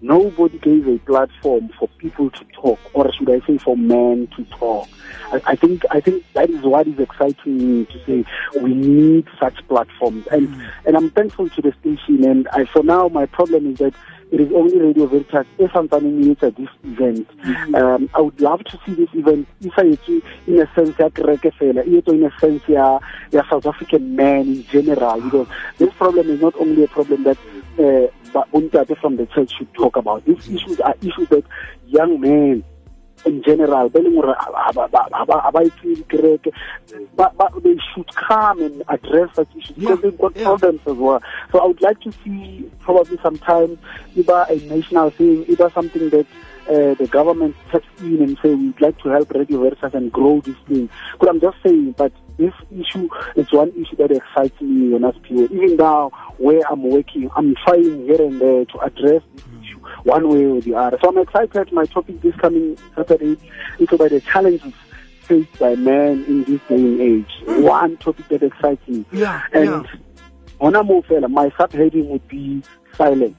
nobody 0.00 0.58
gave 0.58 0.86
a 0.88 0.98
platform 0.98 1.70
for 1.78 1.88
people 1.98 2.30
to 2.30 2.44
talk, 2.52 2.78
or 2.94 3.12
should 3.12 3.30
I 3.30 3.44
say, 3.46 3.58
for 3.58 3.76
men 3.76 4.28
to 4.36 4.44
talk. 4.44 4.88
I, 5.32 5.40
I 5.46 5.56
think 5.56 5.84
I 5.90 6.00
think 6.00 6.24
that 6.34 6.50
is 6.50 6.62
what 6.62 6.86
is 6.86 6.98
exciting 6.98 7.56
me 7.58 7.84
to 7.86 8.04
say 8.04 8.24
we 8.60 8.74
need 8.74 9.26
such 9.40 9.66
platforms, 9.68 10.26
and 10.28 10.54
and 10.84 10.96
I'm 10.96 11.10
thankful 11.10 11.48
to 11.50 11.62
the 11.62 11.72
station. 11.80 12.24
And 12.24 12.48
I, 12.48 12.64
for 12.64 12.82
now, 12.82 13.08
my 13.08 13.26
problem 13.26 13.72
is 13.72 13.78
that 13.78 13.94
it 14.32 14.40
is 14.40 14.52
only 14.52 14.78
Radio 14.78 15.06
Veritas 15.06 15.46
if 15.58 15.74
I'm 15.76 15.88
planning 15.88 16.36
at 16.42 16.56
this 16.56 16.68
event. 16.82 17.28
Um, 17.74 18.10
I 18.14 18.20
would 18.20 18.40
love 18.40 18.64
to 18.64 18.80
see 18.84 18.94
this 18.94 19.08
event 19.14 19.46
if 19.60 19.72
I 19.76 19.82
in 20.46 20.60
a 20.60 20.74
sense 20.74 20.98
ya 20.98 21.08
kereke 21.10 21.52
fela, 21.54 21.86
e 21.86 22.02
in 22.06 22.24
a 22.24 22.40
sense 22.40 22.62
ya 22.68 22.98
ya 23.30 23.42
South 23.48 23.66
African 23.66 24.16
men 24.16 24.46
in 24.46 24.64
general 24.64 25.20
because 25.20 25.46
this 25.78 25.94
problem 25.94 26.28
is 26.28 26.40
not 26.40 26.56
only 26.56 26.82
a 26.82 26.88
problem 26.88 27.22
that 27.22 27.38
uh, 27.78 28.08
Untate 28.52 28.98
from 28.98 29.16
the 29.16 29.26
church 29.26 29.52
should 29.56 29.72
talk 29.74 29.96
about. 29.96 30.24
These 30.24 30.48
issues 30.48 30.80
are 30.80 30.94
issues 31.00 31.28
that 31.28 31.44
young 31.86 32.20
men 32.20 32.64
in 33.24 33.42
general, 33.42 33.88
ba 33.88 33.98
leng 33.98 34.14
hore 34.14 34.34
ha 34.38 34.72
ba- 34.72 34.88
ba- 34.88 35.08
ha 35.12 35.24
ba- 35.24 35.40
ha 35.40 35.50
ba 35.50 35.60
etse 35.60 35.96
dikereke, 35.96 36.52
ba- 37.16 37.32
ba- 37.36 37.50
they 37.62 37.76
should 37.94 38.14
come 38.14 38.60
and 38.60 38.82
address 38.88 39.30
such 39.34 39.48
issues 39.56 39.76
because 39.76 40.00
they've 40.02 40.18
got 40.18 40.36
yeah. 40.36 40.44
problems 40.44 40.80
as 40.86 40.96
well. 40.96 41.22
So 41.50 41.58
I 41.60 41.66
would 41.66 41.80
like 41.80 42.00
to 42.00 42.12
see 42.24 42.70
probably 42.80 43.18
sometime 43.22 43.78
either 44.14 44.46
a 44.48 44.56
national 44.66 45.10
thing, 45.10 45.44
either 45.48 45.70
something 45.70 46.10
that 46.10 46.26
uh, 46.68 46.94
the 46.94 47.08
government 47.10 47.56
steps 47.68 47.86
in 48.00 48.22
and 48.22 48.38
say 48.42 48.54
we'd 48.54 48.80
like 48.80 48.98
to 49.02 49.08
help 49.08 49.30
Radio 49.30 49.62
Veritas 49.62 49.94
and 49.94 50.12
grow 50.12 50.40
this 50.40 50.56
thing. 50.68 50.88
But 51.18 51.28
I'm 51.30 51.40
just 51.40 51.56
saying, 51.62 51.92
but 51.96 52.12
this 52.38 52.52
issue 52.70 53.08
is 53.34 53.50
one 53.52 53.70
issue 53.70 53.96
that 53.96 54.10
excites 54.10 54.60
me 54.60 54.94
on 54.94 55.02
SPO. 55.02 55.50
Even 55.50 55.76
now, 55.76 56.10
where 56.38 56.60
I'm 56.70 56.82
working, 56.82 57.30
I'm 57.34 57.54
trying 57.64 58.04
here 58.06 58.20
and 58.20 58.40
there 58.40 58.64
to 58.64 58.78
address 58.80 59.22
this 59.34 59.44
mm. 59.44 59.62
issue 59.62 59.78
one 60.04 60.28
way 60.28 60.44
or 60.44 60.60
the 60.60 60.74
other. 60.74 60.98
So 61.02 61.08
I'm 61.08 61.18
excited. 61.18 61.72
My 61.72 61.86
topic 61.86 62.20
this 62.20 62.34
coming 62.36 62.76
Saturday 62.94 63.38
is 63.78 63.92
about 63.92 64.10
the 64.10 64.20
challenges 64.20 64.74
faced 65.22 65.58
by 65.58 65.74
men 65.76 66.24
in 66.24 66.44
this 66.44 66.60
day 66.68 66.76
and 66.76 67.00
age. 67.00 67.32
Mm. 67.44 67.62
One 67.62 67.96
topic 67.98 68.28
that 68.28 68.42
excites 68.42 68.86
me. 68.86 69.04
Yeah, 69.12 69.42
and 69.52 69.64
yeah. 69.64 69.82
on 70.60 70.76
a 70.76 70.82
more 70.82 71.02
fella, 71.04 71.28
my 71.28 71.48
subheading 71.50 72.06
would 72.08 72.26
be 72.28 72.62
silence. 72.92 73.36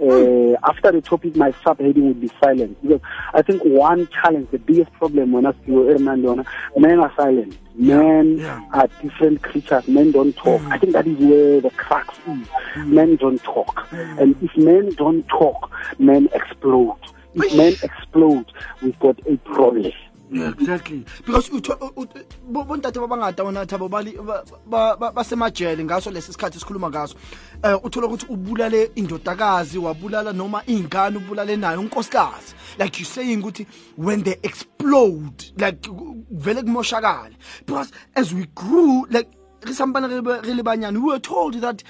Uh, 0.00 0.56
after 0.64 0.92
the 0.92 1.00
topic, 1.02 1.36
my 1.36 1.52
subheading 1.52 2.08
would 2.08 2.20
be 2.20 2.30
silence 2.42 2.74
because 2.82 3.00
I 3.34 3.42
think 3.42 3.62
one 3.64 4.08
challenge, 4.08 4.50
the 4.50 4.58
biggest 4.58 4.92
problem 4.94 5.32
when 5.32 5.44
I 5.44 5.52
see 5.52 5.72
Hernando, 5.72 6.42
men 6.76 7.00
are 7.00 7.12
silent. 7.16 7.58
Men 7.74 8.38
yeah. 8.38 8.64
are 8.72 8.88
different 9.02 9.42
creatures. 9.42 9.86
Men 9.88 10.12
don't 10.12 10.34
talk. 10.36 10.60
Mm. 10.62 10.72
I 10.72 10.78
think 10.78 10.92
that 10.92 11.06
is 11.06 11.18
where 11.18 11.60
the 11.60 11.70
crux 11.70 12.16
is. 12.18 12.48
Mm. 12.74 12.86
Men 12.88 13.16
don't 13.16 13.42
talk, 13.42 13.88
mm. 13.90 14.20
and 14.20 14.36
if 14.42 14.56
men 14.56 14.90
don't 14.94 15.26
talk, 15.28 15.70
men 15.98 16.28
explode. 16.32 16.96
If 17.34 17.54
men 17.54 17.74
explode, 17.82 18.50
we've 18.82 18.98
got 18.98 19.18
a 19.26 19.36
problem. 19.38 19.92
Yeah, 20.32 20.52
exactly. 20.60 21.04
Because 21.26 21.48
bontate 21.50 23.00
ba 23.00 23.08
bangata 23.08 23.42
bona 23.44 23.66
thabo 23.66 23.88
ba 23.90 24.00
li- 24.00 24.16
ba- 24.16 24.44
ba- 24.66 24.96
ba- 24.96 25.12
basemajele 25.12 25.82
ngaso 25.84 26.10
lesi 26.10 26.32
sikhathi 26.32 26.58
esikhuluma 26.58 26.88
ngaso. 26.90 27.16
Um 27.64 27.80
uthola 27.82 28.06
ukuthi 28.06 28.26
ubulale 28.28 28.90
indodakazi 28.94 29.78
wabulala 29.78 30.32
noma 30.32 30.62
ingane 30.66 31.16
ubulale 31.18 31.56
nayo 31.56 31.80
unkosikazi. 31.80 32.54
Like 32.78 33.00
you 33.00 33.04
saying 33.04 33.42
ukuthi 33.42 33.66
when 33.96 34.22
they 34.22 34.36
explode 34.42 35.50
like 35.56 35.84
vele 36.30 36.62
kumoshakale. 36.62 37.34
Because 37.66 37.90
as 38.14 38.32
we 38.32 38.46
grew 38.54 39.06
like 39.10 39.28
re 39.66 39.72
sampane 39.72 40.08
re 40.08 40.54
le 40.54 40.62
banyane 40.62 40.94
we 40.94 41.12
were 41.12 41.18
told 41.18 41.54
that 41.60 41.82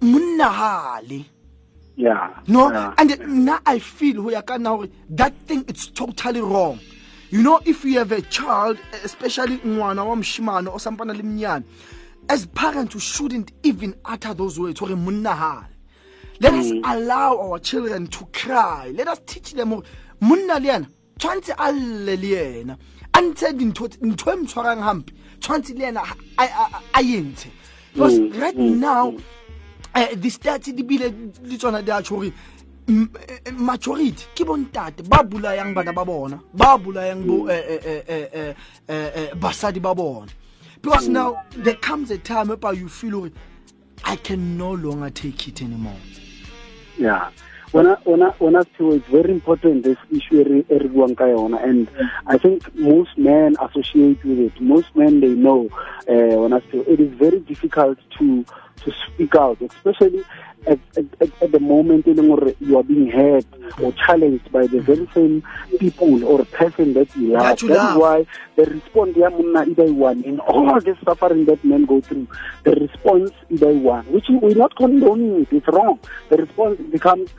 monna 0.00 0.50
hale 0.50 1.24
yeah. 1.94 2.30
No? 2.48 2.70
Yeah. 2.70 2.94
and 2.98 3.44
now 3.46 3.58
i 3.64 3.78
feel 3.78 4.20
ho 4.22 4.30
ya 4.30 4.42
ka 4.42 4.58
nna 4.58 4.68
hore 4.76 4.88
that 5.10 5.32
thing 5.46 5.64
it's 5.68 5.86
totally 5.86 6.40
wrong. 6.42 6.78
You 7.36 7.42
know 7.42 7.60
if 7.66 7.84
you 7.84 7.98
have 7.98 8.12
a 8.12 8.22
child 8.22 8.78
especially 9.04 9.58
ngwana 9.58 10.04
wa 10.08 10.16
moshimane 10.16 10.68
o 10.68 10.78
sampana 10.78 11.12
le 11.12 11.22
mnyane 11.22 11.64
as 12.28 12.46
parents 12.46 12.94
we 12.94 13.00
shouldn't 13.00 13.52
even 13.62 13.94
utter 14.04 14.34
those 14.34 14.58
words. 14.58 14.80
Hore 14.80 14.96
monna 14.96 15.34
hale 15.34 15.66
let 16.40 16.54
us 16.54 16.70
allow 16.84 17.38
our 17.38 17.58
children 17.58 18.06
to 18.08 18.24
cry. 18.32 18.92
Let 18.94 19.08
us 19.08 19.20
teach 19.26 19.52
them 19.52 19.70
le 19.70 19.82
yena 20.20 20.86
tshwantse 21.18 21.54
a 21.58 21.72
lle 21.72 22.16
le 22.16 22.16
yena. 22.16 22.78
A 23.14 23.20
ntshe 23.20 23.52
dintho 23.52 23.88
ntho 24.00 24.32
e 24.32 24.36
mo 24.36 24.44
tshwarang 24.46 24.82
hampe 24.82 25.12
tshwantse 25.40 25.74
le 25.78 25.84
yena 25.86 26.00
a- 26.02 26.42
a- 26.42 26.70
a- 26.74 26.82
a 26.94 27.02
e 27.02 27.20
ntshe 27.20 27.50
because 27.92 28.18
right 28.40 28.56
now 28.56 29.14
eh 29.94 30.14
di 30.16 30.28
stats 30.30 30.72
di 30.74 30.82
bile 30.82 31.10
di 31.10 31.56
tsona 31.56 31.82
di 31.82 31.90
a 31.90 32.02
tjho 32.02 32.16
hore 32.16 32.26
m- 32.26 32.32
eh, 32.32 32.55
majority 32.88 34.26
ke 34.34 34.44
bontate 34.46 35.02
ba 35.08 35.22
bulayang 35.24 35.74
bana 35.74 35.92
ba 35.92 36.04
bona. 36.04 36.40
Ba 36.54 36.78
bulayang 36.78 37.26
bo 37.26 37.46
eh, 37.48 37.54
eh, 37.54 37.80
eh, 37.84 38.02
eh, 38.08 38.28
eh, 38.32 38.54
eh, 38.88 39.10
eh, 39.14 39.30
basadi 39.34 39.82
ba 39.82 39.94
bona. 39.94 40.30
Because 40.82 41.08
now 41.08 41.42
there 41.50 41.74
comes 41.74 42.10
a 42.10 42.18
time 42.18 42.48
whereby 42.48 42.72
you 42.72 42.88
feel 42.88 43.28
i 44.04 44.14
can 44.14 44.56
no 44.56 44.72
longer 44.72 45.10
take 45.10 45.48
it 45.48 45.62
anymore. 45.62 45.96
Yeah. 46.96 47.30
I, 47.74 48.30
when 48.38 48.54
I 48.56 48.62
feel 48.62 48.92
it's 48.92 49.06
very 49.08 49.32
important 49.32 49.82
this 49.82 49.98
issue 50.10 50.64
eri 50.70 50.88
buang 50.88 51.16
ka 51.16 51.24
yona. 51.24 51.62
And 51.62 51.90
I 52.26 52.38
think 52.38 52.72
most 52.76 53.18
men 53.18 53.56
associate 53.60 54.24
with 54.24 54.38
it. 54.38 54.60
Most 54.60 54.94
men 54.94 55.20
they 55.20 55.34
know 55.34 55.68
uh, 56.08 56.60
feel 56.70 56.84
it 56.86 57.00
is 57.00 57.12
very 57.18 57.40
difficult 57.40 57.98
to 58.18 58.44
to 58.76 58.92
speak 59.06 59.34
out 59.34 59.60
especially 59.60 60.24
at, 60.66 60.78
at, 60.96 61.42
at, 61.42 61.52
the 61.52 61.60
moment 61.60 62.06
you 62.06 62.76
are 62.78 62.82
being 62.82 63.10
hurt 63.10 63.44
or 63.80 63.92
challenged 63.92 64.50
by 64.50 64.66
the 64.66 64.80
very 64.80 65.08
same 65.14 65.42
people 65.78 66.24
or 66.24 66.44
person 66.46 66.92
that 66.94 67.14
you 67.16 67.28
love 67.32 67.42
That 67.42 67.62
you 67.62 67.68
that 67.68 67.74
love. 67.74 67.96
why 67.98 68.26
the 68.56 68.64
response 68.64 69.16
either 69.16 69.92
one 69.92 70.22
in 70.24 70.40
all 70.40 70.80
the 70.80 70.96
suffering 71.04 71.44
that 71.46 71.64
men 71.64 71.84
go 71.84 72.00
through 72.00 72.26
the 72.64 72.72
response 72.72 73.30
either 73.50 73.72
one 73.72 74.04
which 74.06 74.26
we're 74.28 74.54
not 74.54 74.74
condoning 74.76 75.42
it 75.42 75.48
it's 75.52 75.68
wrong 75.68 75.98
the 76.28 76.38
response 76.38 76.80
becomes 76.90 77.30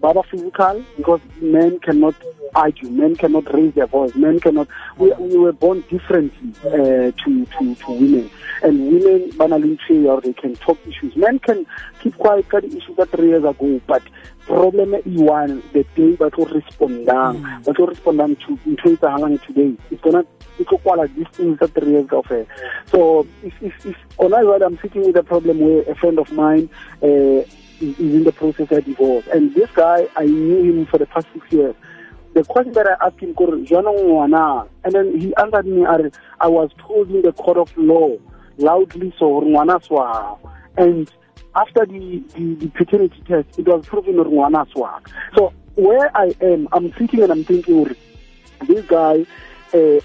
baba 0.00 0.22
physical 0.24 0.84
because 0.96 1.20
men 1.40 1.78
cannot 1.80 2.14
argue 2.54 2.88
men 2.90 3.16
cannot 3.16 3.52
raise 3.52 3.74
their 3.74 3.86
voice 3.86 4.14
men 4.14 4.38
cannot 4.38 4.68
we, 4.98 5.12
we 5.14 5.36
were 5.36 5.52
born 5.52 5.82
differently 5.88 6.52
uh, 6.66 7.10
to, 7.24 7.46
to 7.58 7.74
to 7.76 7.92
women. 7.92 8.30
And 8.62 8.92
women 8.92 9.30
banalin 9.32 9.78
or 10.06 10.20
they 10.20 10.32
can 10.32 10.56
talk 10.56 10.78
issues. 10.86 11.14
Men 11.16 11.38
can 11.38 11.66
keep 12.00 12.16
quiet 12.16 12.48
the 12.48 12.66
issues 12.66 12.96
that 12.96 13.10
three 13.10 13.28
years 13.28 13.44
ago 13.44 13.80
but 13.86 14.02
problem 14.46 14.94
e 14.94 15.16
one 15.18 15.62
the 15.72 15.84
day 15.96 16.16
ba 16.16 16.30
tlo 16.30 16.44
respondang 16.44 17.40
ba 17.64 17.72
tlo 17.72 17.86
respondang 17.88 18.36
to 18.38 18.58
ntho 18.66 18.90
e 18.90 18.94
etsahalang 18.94 19.38
today. 19.46 19.72
It's 19.90 20.02
gonna 20.02 20.24
e 20.58 20.64
tlo 20.64 20.78
kwala 20.82 21.08
these 21.16 21.28
things 21.32 21.58
that 21.58 21.74
three 21.74 21.92
years 21.92 22.06
kaofela. 22.06 22.46
So 22.86 23.26
if 23.42 23.54
if 23.62 23.86
if 23.86 23.96
jwale 24.18 24.62
i'm 24.64 24.78
sitting 24.82 25.06
with 25.06 25.16
a 25.16 25.22
problem 25.22 25.60
where 25.60 25.82
a 25.90 25.94
friend 25.94 26.18
of 26.18 26.30
mine 26.32 26.68
uh, 27.02 27.42
is 27.80 27.98
in 27.98 28.24
the 28.24 28.32
process 28.32 28.70
of 28.70 28.84
divorce. 28.84 29.26
And 29.32 29.54
this 29.54 29.70
guy 29.74 30.08
i 30.16 30.24
knew 30.24 30.62
him 30.62 30.86
for 30.86 30.98
the 30.98 31.06
past 31.06 31.26
six 31.32 31.50
years. 31.52 31.74
The 32.34 32.42
question 32.42 32.72
that 32.72 32.86
I 32.88 33.06
asked 33.06 33.20
him, 33.20 33.32
kore, 33.34 33.54
"Jwanong 33.62 34.10
ngwana?" 34.10 34.66
and 34.82 34.92
then 34.92 35.18
he 35.18 35.32
answered 35.36 35.66
me, 35.66 35.84
"Are- 35.84 36.10
I 36.40 36.48
was 36.48 36.70
told 36.78 37.08
in 37.10 37.22
the 37.22 37.32
court 37.32 37.56
of 37.58 37.70
law, 37.76 38.16
loudly 38.58 39.14
so, 39.18 39.26
hore 39.26 39.42
ngwana 39.46 39.80
swa. 39.86 40.36
And 40.76 41.08
after 41.56 41.86
the, 41.86 42.22
the, 42.34 42.54
the 42.54 42.68
paternity 42.68 43.22
test, 43.26 43.58
it 43.58 43.66
was 43.66 43.86
proven 43.86 44.14
ngwana 44.14 44.66
swa. 44.72 45.00
So 45.36 45.52
where 45.76 46.10
I 46.16 46.34
am, 46.40 46.68
I'm 46.72 46.92
sitting 46.98 47.22
and 47.22 47.32
I'm 47.32 47.44
thinking, 47.44 47.96
this 48.66 48.84
guy, 48.86 49.26
uh, 49.72 50.00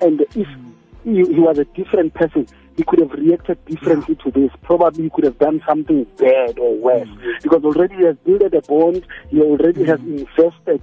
and 0.00 0.20
if 0.34 0.48
he, 1.04 1.14
he 1.14 1.40
was 1.40 1.58
a 1.58 1.64
different 1.64 2.14
person, 2.14 2.46
he 2.76 2.84
could 2.84 3.00
have 3.00 3.12
reacted 3.12 3.64
differently 3.66 4.16
to 4.16 4.30
this. 4.30 4.50
Probably 4.62 5.04
he 5.04 5.10
could 5.10 5.24
have 5.24 5.38
done 5.38 5.62
something 5.66 6.04
bad 6.16 6.58
or 6.58 6.74
worse. 6.76 7.08
Because 7.42 7.64
already 7.64 7.96
he 7.96 8.04
has 8.04 8.16
built 8.24 8.42
a 8.42 8.62
bond, 8.62 9.06
he 9.28 9.40
already 9.40 9.84
has 9.84 10.00
invested 10.00 10.18
em- 10.38 10.80
em- 10.80 10.82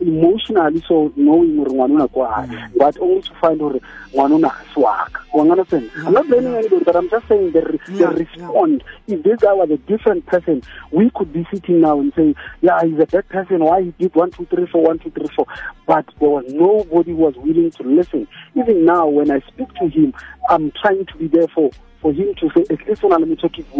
emotionally 0.00 0.82
so 0.88 1.12
knowing 1.16 1.56
hore 1.56 1.70
ngwana 1.72 1.94
una 1.94 2.08
kwa 2.08 2.32
hae. 2.32 2.46
Mm. 2.46 2.68
but 2.78 2.98
only 3.00 3.22
to 3.22 3.34
find 3.40 3.60
hore 3.60 3.80
ngwana 4.12 4.34
una 4.34 4.50
swaka 4.74 5.20
you 5.34 5.40
understand 5.40 5.90
i'm 6.06 6.12
not 6.12 6.26
blaming 6.26 6.54
anybody 6.56 6.84
but 6.84 6.94
i'm 6.96 7.08
just 7.10 7.28
saying 7.28 7.50
the, 7.52 7.60
re- 7.60 7.78
Yeah, 7.88 8.10
the 8.12 8.24
respond 8.24 8.84
if 9.08 9.22
this 9.22 9.40
guy 9.40 9.52
was 9.52 9.70
a 9.70 9.76
different 9.76 10.26
person 10.26 10.62
we 10.92 11.10
could 11.10 11.32
be 11.32 11.46
sitting 11.50 11.80
now 11.80 12.00
and 12.00 12.12
saying 12.14 12.34
yeah 12.62 12.80
he's 12.84 12.98
a 13.00 13.06
bad 13.06 13.28
person. 13.28 13.64
Why 13.64 13.82
he 13.82 13.90
did 13.98 14.14
one 14.14 14.30
two 14.30 14.46
three 14.46 14.66
four 14.66 14.82
one 14.82 14.98
two 14.98 15.10
three 15.10 15.28
four? 15.34 15.46
But 15.86 16.06
there 16.20 16.28
was 16.30 16.44
nobody 16.48 17.12
was 17.12 17.34
willing 17.36 17.70
to 17.72 17.82
listen. 17.82 18.26
Even 18.56 18.84
now 18.84 19.06
when 19.08 19.30
i 19.30 19.40
speak 19.40 19.72
to 19.74 19.88
him 19.88 20.14
i'm 20.50 20.70
trying 20.82 21.04
to 21.06 21.16
be 21.16 21.26
there 21.28 21.48
for 21.48 21.70
for 22.00 22.12
him 22.12 22.34
to 22.36 22.50
say 22.54 22.64
at 22.70 22.86
least 22.88 23.02
when 23.02 23.12
i'm 23.12 23.36
talking 23.36 23.64
to 23.64 23.70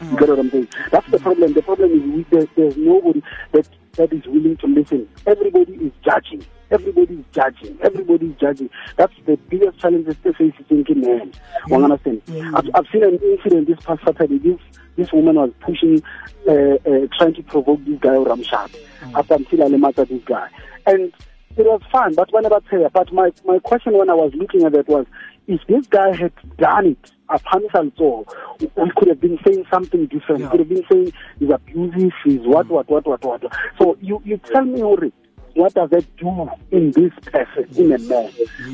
him 0.00 0.10
you 0.10 0.18
get 0.18 0.28
what 0.28 0.38
I'm 0.38 0.50
saying? 0.50 0.68
That's 0.90 1.10
the 1.10 1.18
problem. 1.18 1.52
The 1.52 1.62
problem 1.62 1.92
is 1.92 2.02
we, 2.02 2.26
there's, 2.30 2.48
there's 2.56 2.76
nobody 2.76 3.22
that, 3.52 3.68
that 3.92 4.12
is 4.12 4.26
willing 4.26 4.56
to 4.58 4.66
listen. 4.66 5.08
Everybody 5.26 5.72
is 5.74 5.92
judging. 6.04 6.44
Everybody 6.70 7.14
is 7.14 7.24
judging. 7.32 7.78
Everybody 7.82 8.26
is 8.26 8.36
judging. 8.38 8.70
That's 8.96 9.12
the 9.24 9.36
biggest 9.48 9.78
challenge 9.78 10.06
that 10.06 10.22
they 10.22 10.32
face 10.32 10.54
thinking 10.68 11.00
man. 11.00 11.32
You 11.68 11.76
understand? 11.84 12.22
I've, 12.54 12.68
I've 12.74 12.86
seen 12.92 13.04
an 13.04 13.18
incident 13.22 13.68
this 13.68 13.78
past 13.84 14.02
Saturday. 14.04 14.38
This 14.38 14.58
this 14.96 15.12
woman 15.12 15.36
was 15.36 15.50
pushing, 15.60 16.02
uh, 16.48 16.52
uh, 16.52 17.06
trying 17.18 17.34
to 17.34 17.42
provoke 17.42 17.84
this 17.84 18.00
guy 18.00 18.10
Ramshat 18.10 18.74
after 19.14 19.34
until 19.34 19.62
I 19.62 20.04
this 20.04 20.24
guy. 20.24 20.48
And 20.86 21.12
it 21.56 21.66
was 21.66 21.80
fun, 21.90 22.14
but 22.14 22.32
when 22.32 22.46
I 22.46 22.50
say, 22.70 22.86
but 22.92 23.12
my, 23.12 23.32
my 23.44 23.58
question 23.60 23.96
when 23.96 24.10
I 24.10 24.14
was 24.14 24.32
looking 24.34 24.64
at 24.64 24.72
that 24.72 24.88
was, 24.88 25.06
if 25.46 25.60
this 25.68 25.86
guy 25.86 26.14
had 26.14 26.32
done 26.58 26.86
it, 26.86 27.12
a 27.28 27.38
Panisal 27.38 28.26
we 28.60 28.68
could 28.96 29.08
have 29.08 29.20
been 29.20 29.38
saying 29.44 29.64
something 29.72 30.06
different. 30.06 30.42
Yeah. 30.42 30.50
Could 30.50 30.60
have 30.60 30.68
been 30.68 30.84
saying 30.90 31.12
he's 31.38 31.50
abusive, 31.50 32.12
he's 32.24 32.40
what, 32.40 32.66
mm. 32.66 32.70
what, 32.70 32.88
what, 32.88 33.06
what, 33.06 33.24
what. 33.24 33.42
So 33.78 33.96
you, 34.00 34.20
you 34.24 34.38
tell 34.38 34.64
me, 34.64 34.80
Uri, 34.80 35.12
what 35.56 35.74
does 35.74 35.90
that 35.90 36.04
do 36.16 36.50
in 36.70 36.92
this 36.92 37.12
person, 37.24 37.66
in 37.76 37.92
a 37.92 37.98
man? 37.98 38.30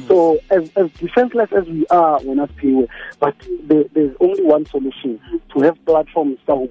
So 0.09 0.39
as, 0.51 0.71
as 0.77 0.91
defenseless 0.93 1.51
as 1.53 1.65
we 1.67 1.87
are 1.87 2.21
when 2.21 2.41
us 2.41 2.51
PA, 2.61 2.83
but 3.21 3.37
there, 3.63 3.85
there's 3.93 4.17
only 4.21 4.43
one 4.43 4.67
solution 4.67 5.21
to 5.55 5.61
have 5.61 5.83
platforms 5.87 6.39
that 6.47 6.57
will 6.57 6.69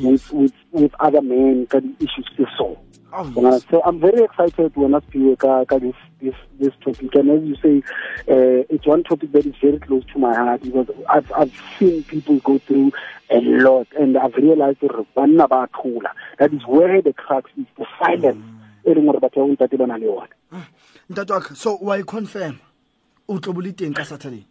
with, 0.00 0.30
with, 0.30 0.52
with 0.72 0.94
other 1.00 1.22
men, 1.22 1.66
di 1.70 1.96
issues 2.00 2.28
solve. 2.56 2.78
Oh, 3.16 3.32
yes. 3.36 3.64
so 3.70 3.80
I'm 3.86 4.00
very 4.00 4.24
excited 4.24 4.74
when 4.74 4.92
I 4.94 5.00
speak 5.02 5.38
ka 5.38 5.64
this, 5.78 5.94
this, 6.20 6.34
this 6.58 6.72
topic. 6.84 7.14
And 7.14 7.30
as 7.30 7.44
you 7.44 7.56
say, 7.62 7.82
uh, 8.28 8.66
it's 8.68 8.86
one 8.86 9.04
topic 9.04 9.30
that 9.32 9.46
is 9.46 9.54
very 9.62 9.78
close 9.78 10.04
to 10.12 10.18
my 10.18 10.34
heart 10.34 10.62
because 10.62 10.88
I've, 11.08 11.30
I've 11.32 11.52
seen 11.78 12.02
people 12.02 12.40
go 12.40 12.58
through 12.58 12.92
a 13.30 13.40
lot 13.40 13.86
and 13.96 14.18
I've 14.18 14.34
realized 14.34 14.80
hore 14.80 15.06
banna 15.16 15.48
ba 15.48 15.68
thula. 15.72 16.10
That 16.38 16.52
is 16.52 16.66
where 16.66 17.00
the 17.00 17.12
crux 17.12 17.50
is, 17.56 17.66
the 17.78 17.86
silence. 18.00 18.44
E 18.84 18.94
leng 18.94 19.06
hore 19.06 19.20
batho 19.20 19.40
ba 19.40 19.46
bontate 19.46 19.76
ba 19.76 19.86
na 19.86 19.96
le 19.98 20.06
yona. 20.06 20.28
ntate 21.10 21.32
wa 21.32 21.40
ka 21.40 21.54
so 21.54 21.76
wa 21.80 21.98
e 21.98 22.02
confirm 22.04 22.56
o 23.28 23.38
tlo 23.38 23.52
bole 23.52 23.72
teng 23.72 23.94
ka 23.94 24.04
saturday 24.04 24.44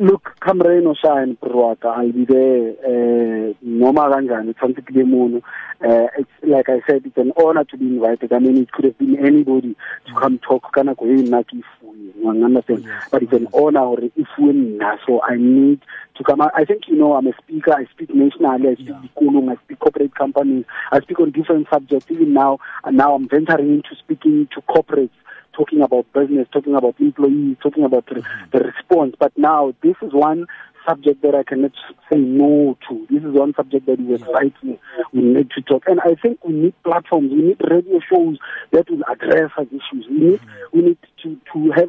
Look, 0.00 0.34
come 0.40 0.60
rain 0.62 0.86
or 0.86 0.96
shine, 0.96 1.36
Purwaka, 1.36 1.84
I'll 1.94 2.10
be 2.10 2.24
there. 2.24 2.70
Uh, 2.82 3.52
noma 3.60 4.08
kanjani, 4.08 4.54
tshwanetse 4.54 4.80
ke 4.86 4.94
be 4.94 5.02
mono. 5.02 5.42
Uh, 5.84 6.06
it's 6.16 6.30
like 6.42 6.70
I 6.70 6.80
said, 6.88 7.02
it's 7.04 7.18
an 7.18 7.32
honor 7.36 7.64
to 7.64 7.76
be 7.76 7.84
invited. 7.84 8.32
I 8.32 8.38
mean, 8.38 8.56
it 8.56 8.72
could 8.72 8.86
have 8.86 8.96
been 8.96 9.18
anybody 9.22 9.76
to 10.06 10.14
come 10.18 10.38
talk. 10.38 10.72
Kana 10.72 10.94
ko 10.94 11.04
ifuwe, 11.04 12.14
you 12.16 12.30
understand? 12.30 12.84
Yes, 12.86 13.02
But 13.10 13.24
it's 13.24 13.32
an 13.34 13.48
honor 13.52 13.80
hore 13.80 14.04
e 14.04 14.26
fuwe 14.34 14.54
nna. 14.54 14.96
So 15.06 15.20
I 15.22 15.36
need 15.36 15.82
to 16.16 16.24
come. 16.24 16.40
I 16.40 16.48
I 16.54 16.64
think 16.64 16.88
you 16.88 16.96
know 16.96 17.12
I'm 17.12 17.26
a 17.26 17.32
speaker. 17.36 17.74
I 17.74 17.84
speak 17.92 18.08
nationally. 18.14 18.68
I 18.70 18.74
speak 18.76 18.96
dikolong. 19.04 19.52
I 19.52 19.56
speak 19.64 19.80
corporate 19.80 20.14
companies. 20.14 20.64
I 20.92 21.00
speak 21.00 21.20
on 21.20 21.30
different 21.30 21.66
subjects. 21.70 22.10
Even 22.10 22.32
now, 22.32 22.58
and 22.84 22.96
now 22.96 23.14
I'm 23.14 23.28
venturing 23.28 23.68
into 23.74 23.94
speaking 23.96 24.48
to 24.54 24.62
corporates 24.62 25.10
talking 25.52 25.82
about 25.82 26.12
business, 26.12 26.48
talking 26.52 26.74
about 26.74 26.98
employees, 27.00 27.56
talking 27.62 27.84
about 27.84 28.06
the, 28.06 28.22
the 28.52 28.60
response. 28.60 29.14
But 29.18 29.32
now 29.36 29.74
this 29.82 29.96
is 30.02 30.12
one 30.12 30.46
subject 30.86 31.22
that 31.22 31.34
I 31.34 31.42
cannot 31.42 31.72
say 32.10 32.18
no 32.18 32.76
to. 32.88 33.06
This 33.10 33.22
is 33.22 33.32
one 33.32 33.54
subject 33.54 33.86
that 33.86 34.00
is 34.00 34.20
exciting. 34.20 34.78
We 35.12 35.22
need 35.22 35.50
to 35.50 35.62
talk. 35.62 35.84
And 35.86 36.00
I 36.00 36.14
think 36.20 36.44
we 36.44 36.52
need 36.52 36.74
platforms, 36.82 37.30
we 37.32 37.42
need 37.42 37.60
radio 37.68 38.00
shows 38.10 38.38
that 38.72 38.90
will 38.90 39.02
address 39.10 39.50
such 39.56 39.68
issues. 39.68 40.06
We 40.08 40.18
need 40.18 40.40
mm-hmm. 40.40 40.78
we 40.78 40.82
need 40.82 40.98
to, 41.22 41.40
to 41.52 41.70
have 41.72 41.88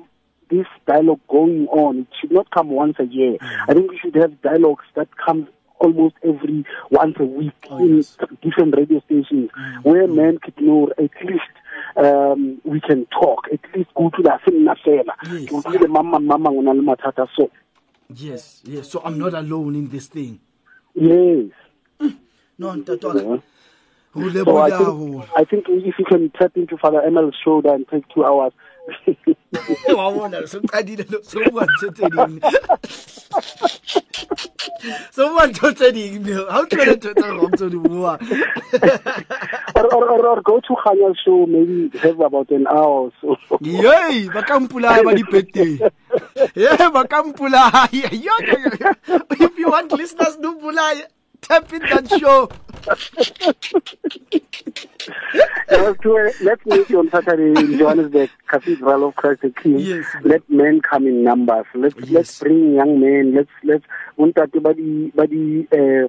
this 0.49 0.67
dialogue 0.85 1.21
going 1.29 1.67
on. 1.67 1.99
It 1.99 2.07
should 2.19 2.31
not 2.31 2.51
come 2.51 2.69
once 2.69 2.97
a 2.99 3.05
year. 3.05 3.33
Mm-hmm. 3.33 3.71
I 3.71 3.73
think 3.73 3.91
we 3.91 3.99
should 3.99 4.15
have 4.15 4.41
dialogues 4.41 4.85
that 4.95 5.07
come 5.17 5.47
almost 5.79 6.15
every 6.23 6.63
once 6.91 7.15
a 7.19 7.25
week 7.25 7.53
oh, 7.69 7.79
in 7.79 8.05
different 8.41 8.75
radio 8.77 9.01
stations 9.05 9.49
mm-hmm. 9.51 9.89
where 9.89 10.07
men 10.07 10.37
could 10.37 10.59
know 10.61 10.89
at 10.97 11.11
least 11.25 11.51
um, 11.97 12.61
we 12.63 12.79
can 12.81 13.05
talk. 13.07 13.47
At 13.51 13.59
least 13.75 13.89
go 13.95 14.09
to 14.09 14.21
the 14.23 14.39
seminar 14.45 14.77
fela. 14.85 15.13
Yes. 15.31 15.49
Ke 15.49 15.53
utlwile 15.53 15.87
mama 15.87 16.19
mama 16.19 16.49
ngona 16.51 16.73
le 16.75 16.81
mathata 16.81 17.27
so 17.35 17.49
yes 18.15 18.61
yes 18.65 18.89
so 18.91 19.01
i'm 19.05 19.17
not 19.17 19.33
alone 19.33 19.75
in 19.75 19.89
this 19.89 20.07
thing 20.07 20.39
yes 20.95 21.45
no 22.59 22.75
ntate 22.75 23.03
wa 23.03 23.13
ka 23.13 23.39
Yeah. 24.13 24.19
o 24.19 24.21
So 24.35 24.57
I 24.57 24.69
think, 24.69 25.29
I 25.37 25.43
think 25.45 25.65
if 25.69 25.97
you 25.97 26.03
can 26.03 26.29
tap 26.31 26.51
into 26.57 26.77
Father 26.77 27.01
Emel's 27.01 27.33
shoulder 27.41 27.73
and 27.73 27.87
take 27.87 28.03
two 28.13 28.25
hours. 28.25 28.51
wa 33.31 33.41
bona 33.41 33.69
so 33.69 33.99
qadile 34.01 34.27
lo 34.27 35.07
so 35.11 35.29
bua 35.29 35.47
ntho 35.47 35.71
tse 35.71 35.91
ding 35.91 36.25
so 36.25 36.27
bua 36.27 36.27
ntho 36.27 36.27
tse 36.27 36.27
ding 36.27 36.27
ha 36.49 36.59
o 36.59 36.65
tlwele 36.65 36.95
ntho 36.95 37.13
tse 37.13 37.27
wrong 37.31 37.51
tse 37.55 37.69
di 37.69 37.77
bua 37.77 38.13
or, 39.75 39.85
or, 39.95 40.05
or, 40.11 40.25
or 40.27 40.41
go 40.41 40.59
to 40.59 40.75
Khanya's 40.83 41.17
show, 41.23 41.45
maybe 41.45 41.97
have 41.99 42.19
about 42.19 42.49
an 42.51 42.67
hour 42.67 43.09
or 43.09 43.11
so. 43.21 43.37
yei 43.61 44.29
ba 44.33 44.43
ka 44.43 44.59
mpolaya 44.59 45.03
ba 45.03 45.13
dipeteng 45.13 45.79
ye 46.55 46.89
ba 46.93 47.03
ka 47.07 47.23
mpolaya 47.23 47.87
Yo, 47.91 48.07
yo, 48.11 48.57
yo. 48.79 49.19
if 49.39 49.57
you 49.57 49.69
want 49.69 49.91
listeners 49.91 50.37
to 50.37 50.51
mpolaya 50.51 51.07
tap 51.41 51.71
in 51.73 51.79
that 51.81 52.07
show 52.19 52.49
let's, 56.41 56.65
meet 56.65 56.91
on 56.95 57.09
Saturday 57.09 57.59
in 57.59 57.77
Johannesburg, 57.77 58.29
Cathedral 58.47 59.07
of 59.07 59.15
Christ 59.15 59.41
the 59.41 59.49
King. 59.51 59.79
Yes. 59.79 60.05
Let 60.23 60.47
men 60.49 60.81
come 60.81 61.07
in 61.07 61.23
numbers. 61.23 61.65
Let's 61.73 61.95
Yes. 61.99 62.09
let's 62.11 62.39
bring 62.39 62.73
young 62.73 62.99
men. 62.99 63.35
Let's 63.35 63.49
let's 63.63 63.85
untate 64.17 64.61
ba 64.61 64.73
di 64.73 65.11
ba 65.15 65.27
di 65.27 65.67
eh, 65.71 66.07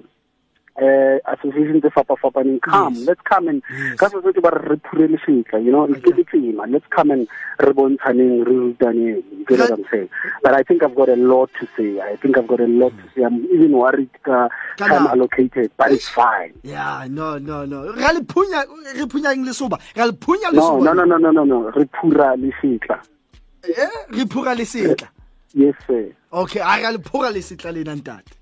uh, 0.81 1.17
association 1.33 1.79
tse 1.81 1.89
fapa 1.89 2.15
fapaneng 2.17 2.61
come 2.61 2.95
Yes. 2.95 3.07
let's 3.07 3.21
come 3.21 3.47
and 3.47 3.61
ka 3.97 4.09
sesotho 4.09 4.41
ba 4.41 4.49
re 4.51 4.73
re 4.73 4.77
phure 4.89 5.07
lefetla 5.07 5.63
you 5.63 5.71
know 5.71 5.85
ke 5.87 6.25
tsema 6.25 6.65
let's 6.71 6.85
come 6.89 7.11
and 7.11 7.27
re 7.59 7.73
bontshaneng 7.73 8.43
re 8.47 8.55
rutaneng 8.61 9.21
you 9.21 9.45
get 9.47 9.59
what 9.59 9.71
I'm 9.71 9.85
saying 9.91 10.09
but 10.41 10.53
I 10.53 10.63
think 10.63 10.83
I've 10.83 10.95
got 10.95 11.09
a 11.09 11.15
lot 11.15 11.49
to 11.59 11.67
say. 11.77 11.99
I 12.01 12.15
think 12.17 12.37
I've 12.37 12.47
got 12.47 12.59
a 12.59 12.67
lot 12.67 12.91
to 12.97 13.03
say. 13.15 13.23
I'm 13.23 13.45
even 13.45 13.71
worried 13.71 14.09
ka 14.23 14.49
time 14.77 15.07
allocated 15.07 15.71
but 15.77 15.91
it's 15.91 16.09
fine. 16.09 16.53
Yeah 16.63 17.07
no 17.09 17.37
no 17.37 17.65
no. 17.65 17.93
Ra 17.93 18.11
le 18.11 18.21
phunya 18.21 18.65
re 18.95 19.05
phunya 19.05 19.31
eng 19.31 19.45
lesoba 19.45 19.79
ra 19.95 20.05
le 20.05 20.13
phunya 20.13 20.51
no 20.53 20.79
no 20.79 20.93
no 20.93 21.05
no 21.05 21.17
no 21.17 21.31
no 21.31 21.43
no. 21.43 21.69
Re 21.71 21.85
phura 21.95 22.33
eh? 22.33 23.89
Re 24.09 24.25
phura 24.25 24.55
le 24.55 24.65
setla 24.65 25.07
yes 25.53 25.75
sir. 25.87 26.11
Okay 26.31 26.59
a 26.59 26.81
ra 26.83 26.89
le 26.91 26.99
phura 26.99 27.31
le 27.31 27.39
setla 27.39 27.71
lena 27.73 27.95
ntate. 27.95 28.33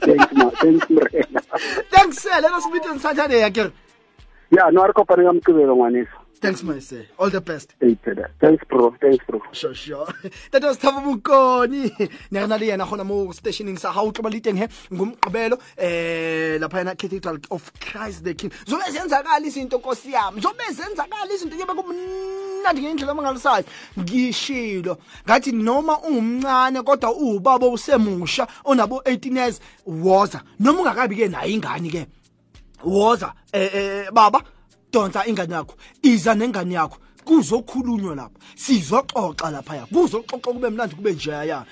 Thanks 0.00 0.32
ma 0.32 0.50
thanks 0.50 0.88
Morena. 0.90 1.41
thanks 1.90 2.24
lena 2.24 2.60
sibithe 2.60 2.98
saturday 2.98 3.40
ya 3.40 3.50
kere 3.50 3.70
ya 4.50 4.70
no 4.70 4.82
a 4.82 4.86
re 4.86 4.92
kopane 4.92 5.24
ka 5.24 5.32
mokibelo 5.32 5.76
ngwaneso 5.76 6.21
thanks 6.42 6.62
my 6.64 6.78
sir 6.80 7.06
all 7.18 7.30
the 7.30 7.40
best. 7.40 7.74
Hey, 7.80 7.94
Peter. 7.94 8.30
thanks 8.40 8.64
bro. 8.68 8.94
Thanks 9.00 9.24
bro. 9.26 9.40
Sure 9.52 9.74
sure. 9.74 10.06
Tate 10.50 10.64
wa 10.64 10.74
sithaba 10.74 11.00
bokoni 11.00 11.82
ne 12.30 12.40
re 12.40 12.46
na 12.46 12.56
le 12.56 12.66
yena 12.66 12.84
gona 12.84 13.04
mo 13.06 13.30
stationing 13.32 13.78
sa 13.78 13.92
ga 13.92 14.00
o 14.02 14.10
tlo 14.10 14.22
ba 14.22 14.30
le 14.30 14.40
teng 14.40 14.56
he 14.58 14.66
ngumgqibelo 14.90 15.56
eh 15.78 16.58
lapha 16.58 16.82
yana 16.82 16.98
cathedral 16.98 17.38
of 17.50 17.72
christ 17.78 18.24
the 18.24 18.34
king. 18.34 18.50
Zobe 18.66 18.90
zenzakala 18.90 19.46
izinto 19.46 19.78
nkosi 19.78 20.12
yami. 20.12 20.40
Zobe 20.40 20.66
zenzakala 20.72 21.32
izinto 21.32 21.56
yobe 21.56 21.74
kumnandi 21.78 22.82
ngendlela 22.82 23.12
amangalisayo 23.12 23.64
ngishilo. 23.98 24.98
Ngathi 25.26 25.52
noma 25.52 25.98
ungumncane 26.00 26.82
kodwa 26.82 27.12
uwubaba 27.12 27.66
usemusha 27.68 28.46
onabo 28.64 28.98
18 29.04 29.36
years 29.36 29.60
woza. 29.86 30.42
Noma 30.58 30.80
ungakabi 30.80 31.16
ke 31.16 31.28
nayo 31.28 31.50
ingane 31.50 31.90
ke 31.90 32.06
woza. 32.84 33.32
Eh 33.52 33.70
eh 33.74 34.10
baba 34.10 34.42
donsa 34.92 35.26
ingane 35.26 35.54
yakho 35.54 35.74
iza 36.02 36.34
nengane 36.34 36.74
yakho 36.74 36.98
kuzokhulunywa 37.24 38.14
lapha 38.14 38.38
sizoxoxa 38.56 39.50
lapha 39.50 39.76
ya 39.76 39.86
kuzoxoxa 39.86 40.52
kube 40.52 40.70
mnandi 40.70 40.94
kube 40.94 41.12
njeyaya 41.12 41.66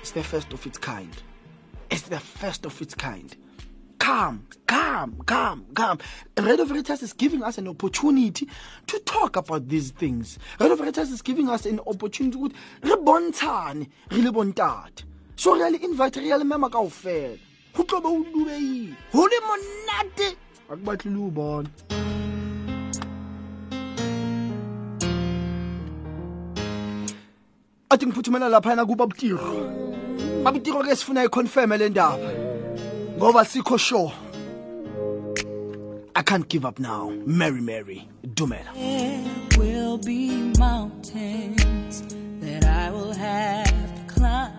it's 0.00 0.12
the 0.12 0.22
first 0.22 0.52
of 0.54 0.66
its 0.66 0.78
kind. 0.78 1.14
It's 1.90 2.02
the 2.02 2.18
first 2.18 2.64
of 2.64 2.80
its 2.80 2.94
kind. 2.94 3.36
Come 3.98 4.46
come 4.66 5.16
come 5.26 5.66
come. 5.74 5.98
Radio 6.38 6.64
veritas 6.64 7.02
is 7.02 7.12
giving 7.12 7.42
us 7.42 7.58
an 7.58 7.68
opportunity 7.68 8.48
to 8.86 8.98
talk 9.00 9.36
about 9.36 9.68
these 9.68 9.90
things. 9.90 10.38
Radio 10.58 10.76
veritas 10.76 11.10
is 11.10 11.20
giving 11.20 11.50
us 11.50 11.66
an 11.66 11.80
opportunity 11.86 12.38
ukuthi 12.38 12.54
re 12.82 12.96
bontshane 12.96 13.88
bontate. 14.08 15.04
So 15.36 15.54
re 15.54 15.68
le 15.68 15.78
invite 15.78 16.16
re 16.16 16.30
mema 16.44 16.70
kaofela. 16.70 17.38
Go 17.74 17.84
tlo 17.84 18.00
be 18.00 18.96
o 19.12 19.28
monate. 19.46 20.36
A 20.70 22.29
athi 27.90 28.06
ngiphuthumela 28.06 28.48
laphayana 28.48 28.86
kubabutiro 28.86 29.40
babutiro 30.44 30.82
ke 30.82 30.96
sifuna 30.96 31.24
iconfirme 31.24 31.76
le 31.78 31.88
ndaba. 31.88 32.18
Ngoba 33.18 33.44
sikho 33.44 33.78
sure. 33.78 34.12
I 36.16 36.22
can't 36.22 36.48
give 36.48 36.64
up 36.64 36.78
now. 36.78 37.10
Mary 37.26 37.60
mary 37.60 38.08
dumela. 38.26 38.72
There 38.74 39.20
will 39.58 39.98
be 39.98 40.52
mountains 40.58 42.02
that 42.40 42.64
I 42.64 42.90
will 42.90 43.12
have 43.12 43.94
to 44.08 44.14
climb, 44.14 44.52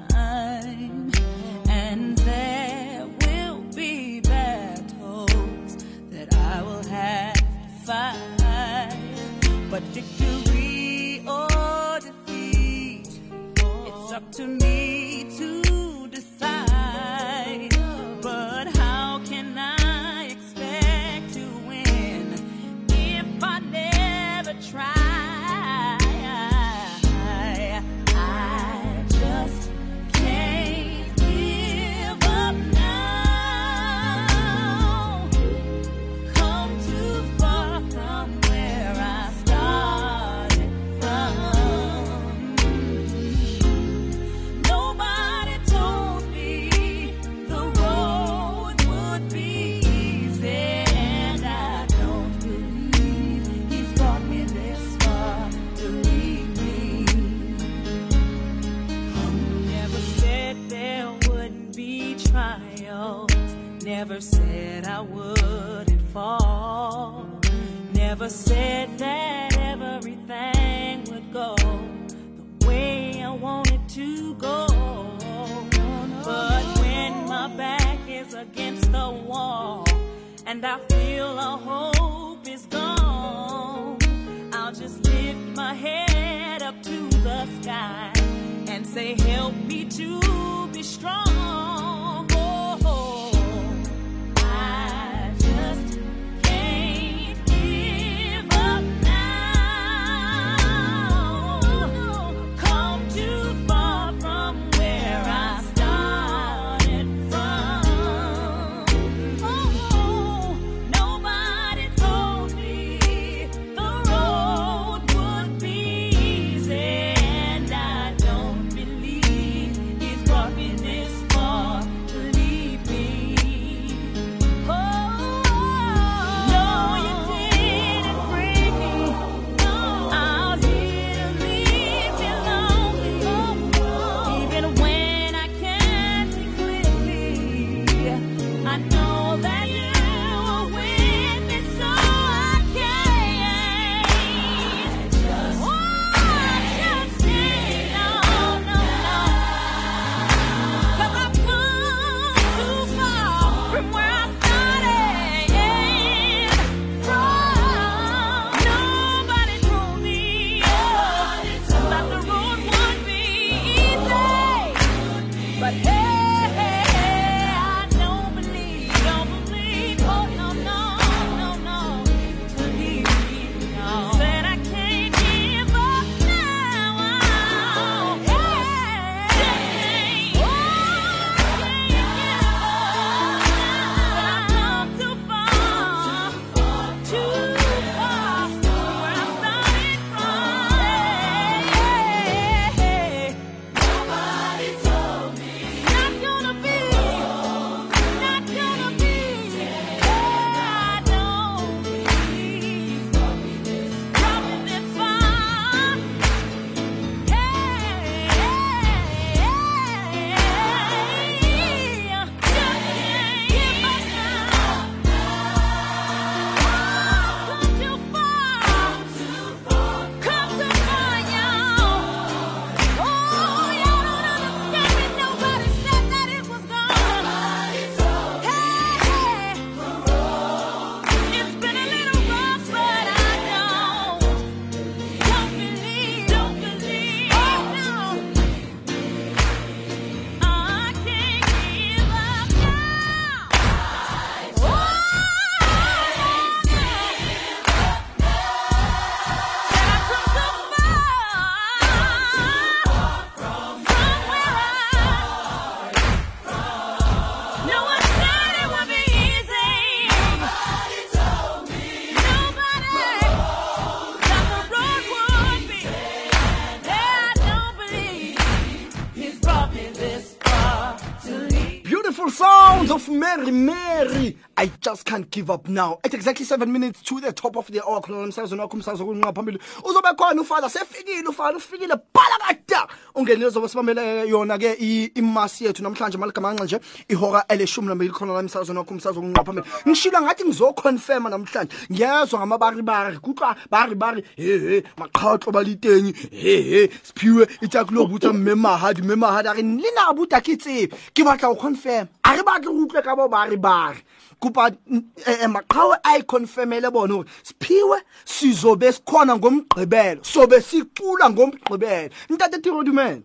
sounds 272.32 272.92
of 272.92 273.08
Mary 273.10 273.52
Mary. 273.52 274.38
I 274.58 274.72
just 274.80 275.06
can't 275.06 275.30
give 275.32 275.50
up 275.50 275.68
now. 275.68 276.00
At 276.04 276.14
exactly 276.14 276.46
seven 276.46 276.72
minutes 276.72 277.02
to 277.04 277.20
the 277.20 277.32
top 277.32 277.58
of 277.58 277.68
the 277.68 277.84
hour 277.86 278.02
khona 278.02 278.24
emsakazweni 278.28 278.62
wakho 278.62 278.78
umsakazo 278.78 279.06
kunqa 279.06 279.34
phambili. 279.34 279.60
Uzobe 279.84 280.16
khona 280.16 280.42
ufana 280.42 280.70
sefikile 280.70 281.28
ufana 281.28 281.58
ufikile 281.58 281.96
bhala 282.14 282.38
kada. 282.48 282.88
Ungenile 283.16 283.50
zobe 283.50 283.68
sibambele 283.68 284.28
yona 284.30 284.58
ke 284.58 284.74
imasi 285.16 285.66
yethu 285.66 285.84
namhlanje 285.84 286.18
maligama 286.18 286.54
nje 286.54 286.80
ihora 287.10 287.46
eleshumi 287.50 287.88
nambili 287.88 288.12
khona 288.12 288.34
la 288.34 288.40
emsakazweni 288.40 288.80
wakho 288.80 288.94
umsakazo 288.94 289.22
kunqa 289.22 289.44
phambili. 289.44 289.68
Ngishila 289.88 290.22
ngathi 290.22 290.46
ngizoconfirma 290.46 291.30
namhlanje. 291.30 291.76
Ngiyezwa 291.92 292.40
ngamabari 292.40 292.82
bari 292.82 293.18
kutlwa 293.18 293.56
bari 293.70 293.96
bari 293.96 294.24
he 294.36 294.60
he 294.60 294.84
maqhaxo 294.98 295.52
balitenyi 295.52 296.14
he 296.32 296.62
he 296.62 296.90
siphiwe 297.04 297.48
itakulobutsa 297.62 298.34
mme 298.34 298.56
mahadi 298.56 299.02
mme 299.02 299.16
mahadi 299.16 299.48
a 299.48 299.54
re 299.54 299.62
lena 299.62 300.14
buta 300.14 300.42
ke 300.42 300.58
tsebe 300.58 300.96
ke 301.14 301.24
batla 301.24 301.50
go 301.50 301.56
confirm 301.56 302.08
a 302.32 302.36
re 302.38 302.44
batle 302.48 302.72
go 302.72 302.86
utlwe 302.88 303.04
ka 303.04 303.16
bo 303.16 303.28
ba 303.28 303.46
re 303.50 303.58
ba 303.58 303.92
re. 303.92 304.00
Kopa 304.42 304.72
eh, 304.90 305.44
eh, 305.44 305.48
maqhawe 305.48 305.96
a 306.04 306.18
iconfirmele 306.20 306.92
bona 306.92 307.14
gore 307.14 307.28
siphiwe 307.44 307.98
sizobe 308.26 308.92
sikhona 308.92 309.36
ngomgqibelo 309.38 310.24
sobe 310.24 310.62
sicula 310.62 311.30
ngomgqibelo. 311.30 312.10
Ntate 312.30 312.62
tiro 312.62 312.84
dumela? 312.84 313.22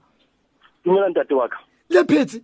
Dumela 0.84 1.08
ntate 1.08 1.34
wa 1.34 1.48
ka. 1.48 1.58
Lephetsi 1.90 2.42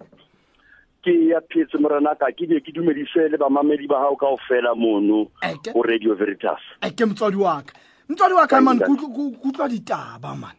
ke 1.03 1.11
ya 1.29 1.41
phetse 1.51 1.75
morenaka 1.83 2.31
ke 2.31 2.47
die 2.47 2.61
ke 2.63 2.71
dumedise 2.73 3.27
le 3.29 3.37
bamamedi 3.37 3.89
ba 3.91 3.99
gago 3.99 4.17
kao 4.17 4.37
fela 4.47 4.71
mono 4.79 5.27
Eke. 5.43 5.73
go 5.75 5.83
radio 5.83 6.15
veritas. 6.15 6.63
A 6.81 6.91
ke 6.91 7.03
motswadi 7.05 7.37
wa 7.37 7.59
ka. 7.67 7.75
Motswadi 8.09 8.35
wa 8.39 8.47
ka 8.47 8.61
man 8.61 8.79
Ntate. 8.79 9.03
kutlwa 9.43 9.67
ditaba 9.69 10.37
man. 10.39 10.55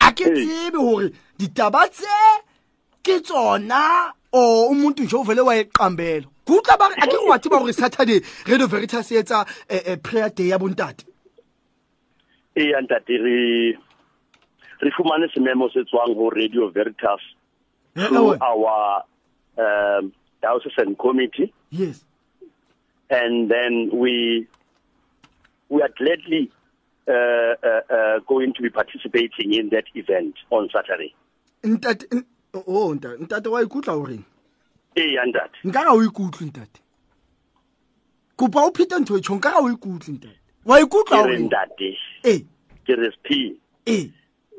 A 0.00 0.08
ke 0.12 0.24
Ee. 0.24 0.32
tsebe 0.34 0.78
gore 0.80 1.12
ditaba 1.38 1.84
tse 1.92 2.08
ke 3.04 3.20
tsona 3.20 4.08
o 4.34 4.66
umuntu 4.68 5.02
nje 5.06 5.16
uvele 5.16 5.40
wayeqambela 5.40 6.26
kutlwa 6.44 6.76
ba 6.78 6.88
a 6.98 7.06
ke 7.06 7.16
wa 7.28 7.38
tseba 7.38 7.58
gore 7.62 7.72
saturday 7.72 8.20
radio 8.50 8.66
veritas 8.66 9.12
e 9.12 9.16
etsa 9.22 9.46
eh, 9.68 9.82
eh, 9.86 9.98
prayer 10.02 10.30
day 10.34 10.48
ya 10.50 10.58
bontate 10.58 11.06
eya 12.56 12.80
ntate 12.80 13.14
re 13.18 13.78
re 14.80 14.90
fumane 14.96 15.28
sememo 15.34 15.68
se 15.70 15.84
tswang 15.84 16.14
go 16.14 16.30
radio 16.30 16.68
veritas 16.68 17.20
Eh, 17.96 18.08
through 18.08 18.34
ewe. 18.34 18.38
our 18.42 19.04
um, 19.56 20.12
diocesan 20.42 20.96
committee 20.98 21.52
yes 21.70 22.04
and 23.10 23.48
then 23.50 23.88
we 23.92 24.46
we 25.70 25.80
are 25.82 25.92
gladly 25.96 26.50
uh, 27.06 27.54
uh, 27.62 27.82
uh, 27.96 28.18
going 28.26 28.52
to 28.52 28.62
be 28.62 28.70
participating 28.70 29.54
in 29.54 29.68
that 29.70 29.84
event 29.94 30.34
on 30.50 30.68
Saturday. 30.74 31.14
ntate 31.62 32.02
n- 32.54 32.62
oh 32.66 32.94
ntate 32.94 33.18
ntate 33.22 33.48
wa 33.48 33.62
ikutlwa 33.62 33.96
goreng 33.96 34.24
eya 34.94 35.24
ntate. 35.26 35.58
Nkara 35.64 35.92
o 35.92 36.02
ikutlwe 36.04 36.46
ntate. 36.46 36.80
Kopa 38.36 38.62
o 38.64 38.70
phete 38.72 38.98
ntho 38.98 39.16
e 39.18 39.20
tšho 39.20 39.34
nkara 39.34 39.58
o 39.58 39.70
ikutlwe 39.70 40.14
ntate. 40.14 40.38
Wa 40.64 40.80
ikutlwa 40.80 41.04
ke 41.04 41.16
re 41.16 41.22
goreng 41.22 41.46
ntate. 41.46 41.98
Ee 42.24 42.38
ke 42.86 42.94
re 42.96 43.10
sp 43.14 43.26
ee 43.86 44.10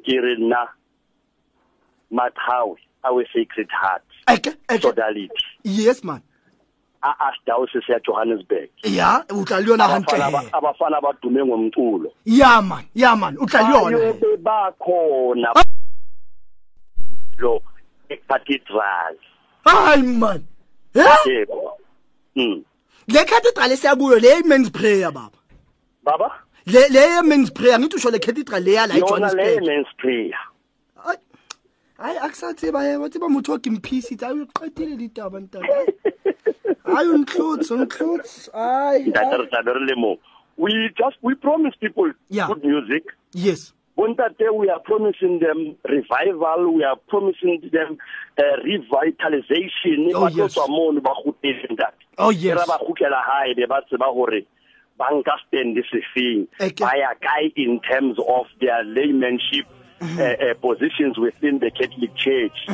ke 0.06 0.22
re 0.22 0.36
nna 0.38 0.68
maqhawe 2.12 2.76
our 3.04 3.26
sacred 3.34 3.70
heart. 3.72 4.04
Eke 4.28 4.54
eke. 4.70 4.82
Sodality. 4.82 5.44
Yes 5.64 6.04
man. 6.04 6.22
A 7.04 7.14
archdiocese 7.20 7.92
ya 7.92 8.00
johannesburg. 8.00 8.70
Ya 8.84 9.24
o 9.30 9.46
tla 9.46 9.60
le 9.62 9.68
yona 9.68 9.88
gantle 9.88 10.18
abafana 10.18 10.32
ba- 10.32 10.42
he. 10.42 10.50
abafana 10.52 11.02
badume 11.02 11.46
ngomculo. 11.46 12.12
Ya 12.26 12.62
man 12.62 12.84
ya 12.96 13.16
man 13.16 13.38
o 13.40 13.46
tla 13.46 13.62
le 13.62 13.70
yona 13.76 13.98
he. 13.98 14.04
ayobe 14.04 14.38
bakhona 14.38 15.54
lo 17.38 17.62
ecathedral 18.10 19.16
hayi 19.66 20.04
man. 20.04 20.44
Eh? 20.96 21.06
yebo. 21.26 21.78
Mm 22.36 22.64
le 23.08 23.26
cathedral 23.26 23.78
siyakuyo 23.78 24.20
le 24.20 24.44
men's 24.48 24.70
prayer 24.70 25.12
baba. 25.12 25.38
Baba? 26.04 26.32
Le 26.66 26.90
le 26.90 27.24
men's 27.24 27.52
prayer 27.52 27.80
ngithi 27.80 27.96
usho 27.96 28.12
le 28.12 28.20
cathedral 28.20 28.64
le 28.64 28.72
ya 28.74 28.88
la 28.88 28.96
yona 28.96 29.34
le 29.34 29.44
eJohannesburg 29.44 29.68
men's 29.68 29.88
prayer. 29.98 30.40
Ai, 31.06 31.18
hayi 31.98 32.18
akusatseba 32.18 32.82
he 32.84 32.98
wa 32.98 33.10
tseba 33.10 33.30
motho 33.30 33.54
o 33.54 33.60
ke 33.60 33.70
mphisi 33.70 34.18
ayo 34.26 34.46
qetile 34.48 34.98
ditaba 34.98 35.40
ntata 35.40 35.68
hayi 36.84 37.10
unhlutsi 37.10 37.74
unhlutsi 37.74 38.52
hayi 38.54 39.10
ntate 39.10 39.38
re 39.38 39.48
tlabe 39.48 39.74
re 39.74 39.86
le 39.86 39.96
mo 39.96 40.18
we 40.58 40.72
just 40.98 41.18
we 41.22 41.36
promise 41.36 41.76
people 41.80 42.12
Yeah. 42.30 42.48
good 42.48 42.64
music. 42.64 43.04
Yes. 43.34 43.74
Bontate, 43.98 44.54
we 44.54 44.70
are 44.70 44.80
promising 44.82 45.40
them 45.40 45.78
revival, 45.88 46.74
we 46.74 46.84
are 46.84 46.98
promising 47.08 47.62
them 47.72 47.98
uh, 48.38 48.44
revitalization. 48.66 50.12
Oh, 50.14 50.28
yes. 50.28 50.54
tswa 50.54 50.68
mono 50.68 51.00
ba 51.02 51.12
kgutlele 51.16 51.68
ntate. 51.72 52.04
Oh, 52.18 52.30
yes. 52.30 52.58
Ba 52.68 52.78
kgutlela 52.78 53.22
hae 53.24 53.54
be 53.56 53.66
ba 53.66 53.82
tseba 53.88 54.12
hore 54.12 54.46
ba 54.98 55.06
nka 55.12 55.32
stand 55.48 55.78
se 55.92 56.02
feng 56.14 56.48
Eke. 56.60 56.80
ba 56.84 56.92
ya 56.98 57.14
kae 57.22 57.52
in 57.56 57.80
terms 57.82 58.18
of 58.20 58.46
their 58.60 58.84
laymanship 58.84 59.66
Mhm. 60.02 60.20
uh, 60.20 60.52
uh, 60.52 60.54
positions 60.60 61.18
within 61.18 61.60
the 61.60 61.72
Catholic 61.72 62.14
Church. 62.16 62.68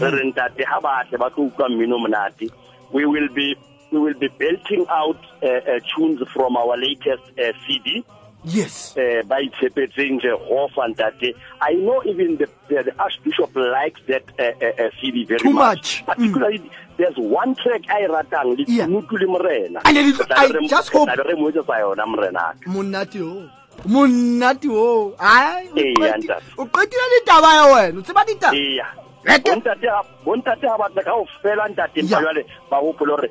Re 0.00 0.08
re 0.10 0.32
ntate 0.32 0.64
ha 0.64 0.80
ba 0.80 1.04
tle 1.08 1.18
ba 1.18 1.28
tlo 1.30 1.50
utlwa 1.52 1.68
mmino 1.68 1.98
monate. 2.00 2.48
We 2.92 3.04
will 3.04 3.28
be 3.28 3.54
we 3.90 3.98
will 4.00 4.14
be 4.18 4.28
belting 4.38 4.86
out 4.88 5.20
uh, 5.42 5.46
uh, 5.48 5.80
tunes 5.94 6.22
from 6.32 6.56
our 6.56 6.78
latest 6.78 7.24
uh, 7.38 7.52
CD 7.66 8.02
yes. 8.44 8.96
Uh, 8.96 9.22
ba 9.26 9.36
itshepetseng 9.40 10.20
Jehova 10.20 10.88
ntate. 10.88 11.34
I 11.60 11.74
know 11.74 12.02
even 12.04 12.36
the, 12.36 12.46
the, 12.68 12.82
the 12.82 12.94
archbishop 12.98 13.54
likes 13.56 14.00
that 14.08 14.24
uh, 14.38 14.42
uh, 14.64 14.84
uh, 14.86 14.90
CD 15.00 15.24
very 15.24 15.38
Too 15.40 15.52
much, 15.52 16.02
much. 16.06 16.06
particularly 16.06 16.70
there's 16.96 17.16
one 17.16 17.54
track 17.54 17.82
i 17.88 18.02
ratang 18.06 18.54
Yeah. 18.68 18.86
kunutu 18.86 19.18
le 19.18 19.26
morena. 19.26 19.80
And 19.84 19.96
it 19.96 20.06
is- 20.06 20.18
Re 20.18 20.24
tla 20.26 20.48
be 20.58 20.64
I 20.64 20.68
just 20.68 20.90
hope- 20.92 21.08
tla 21.08 21.22
be 21.24 21.28
re 21.32 21.34
mo 21.40 21.50
etsetsa 21.50 21.78
yona 21.80 22.06
morena. 22.06 22.54
Monate 22.66 23.20
o. 23.22 23.48
Monate 23.86 24.68
o. 24.70 25.14
Ai 25.18 25.68
o 25.72 25.76
Eya, 25.76 25.94
qeti- 25.94 26.24
ntate. 26.24 26.42
o 26.58 26.64
qetile 26.66 27.06
ditaba 27.18 27.54
ya 27.54 27.64
wena. 27.74 27.98
O 27.98 28.02
tseba 28.02 28.24
ditaba? 28.24 28.56
Iya 28.56 28.86
Eke. 29.24 29.50
bontate 29.54 29.86
ha- 29.88 30.04
bontate 30.24 30.66
ha 30.68 30.76
batla 30.78 31.02
ka 31.04 31.12
ofela 31.14 31.68
ntate 31.68 31.96
Yeah. 31.96 32.04
empa 32.10 32.20
jwale 32.22 32.42
ba 32.70 32.76
hopole 32.76 33.10
hore 33.14 33.28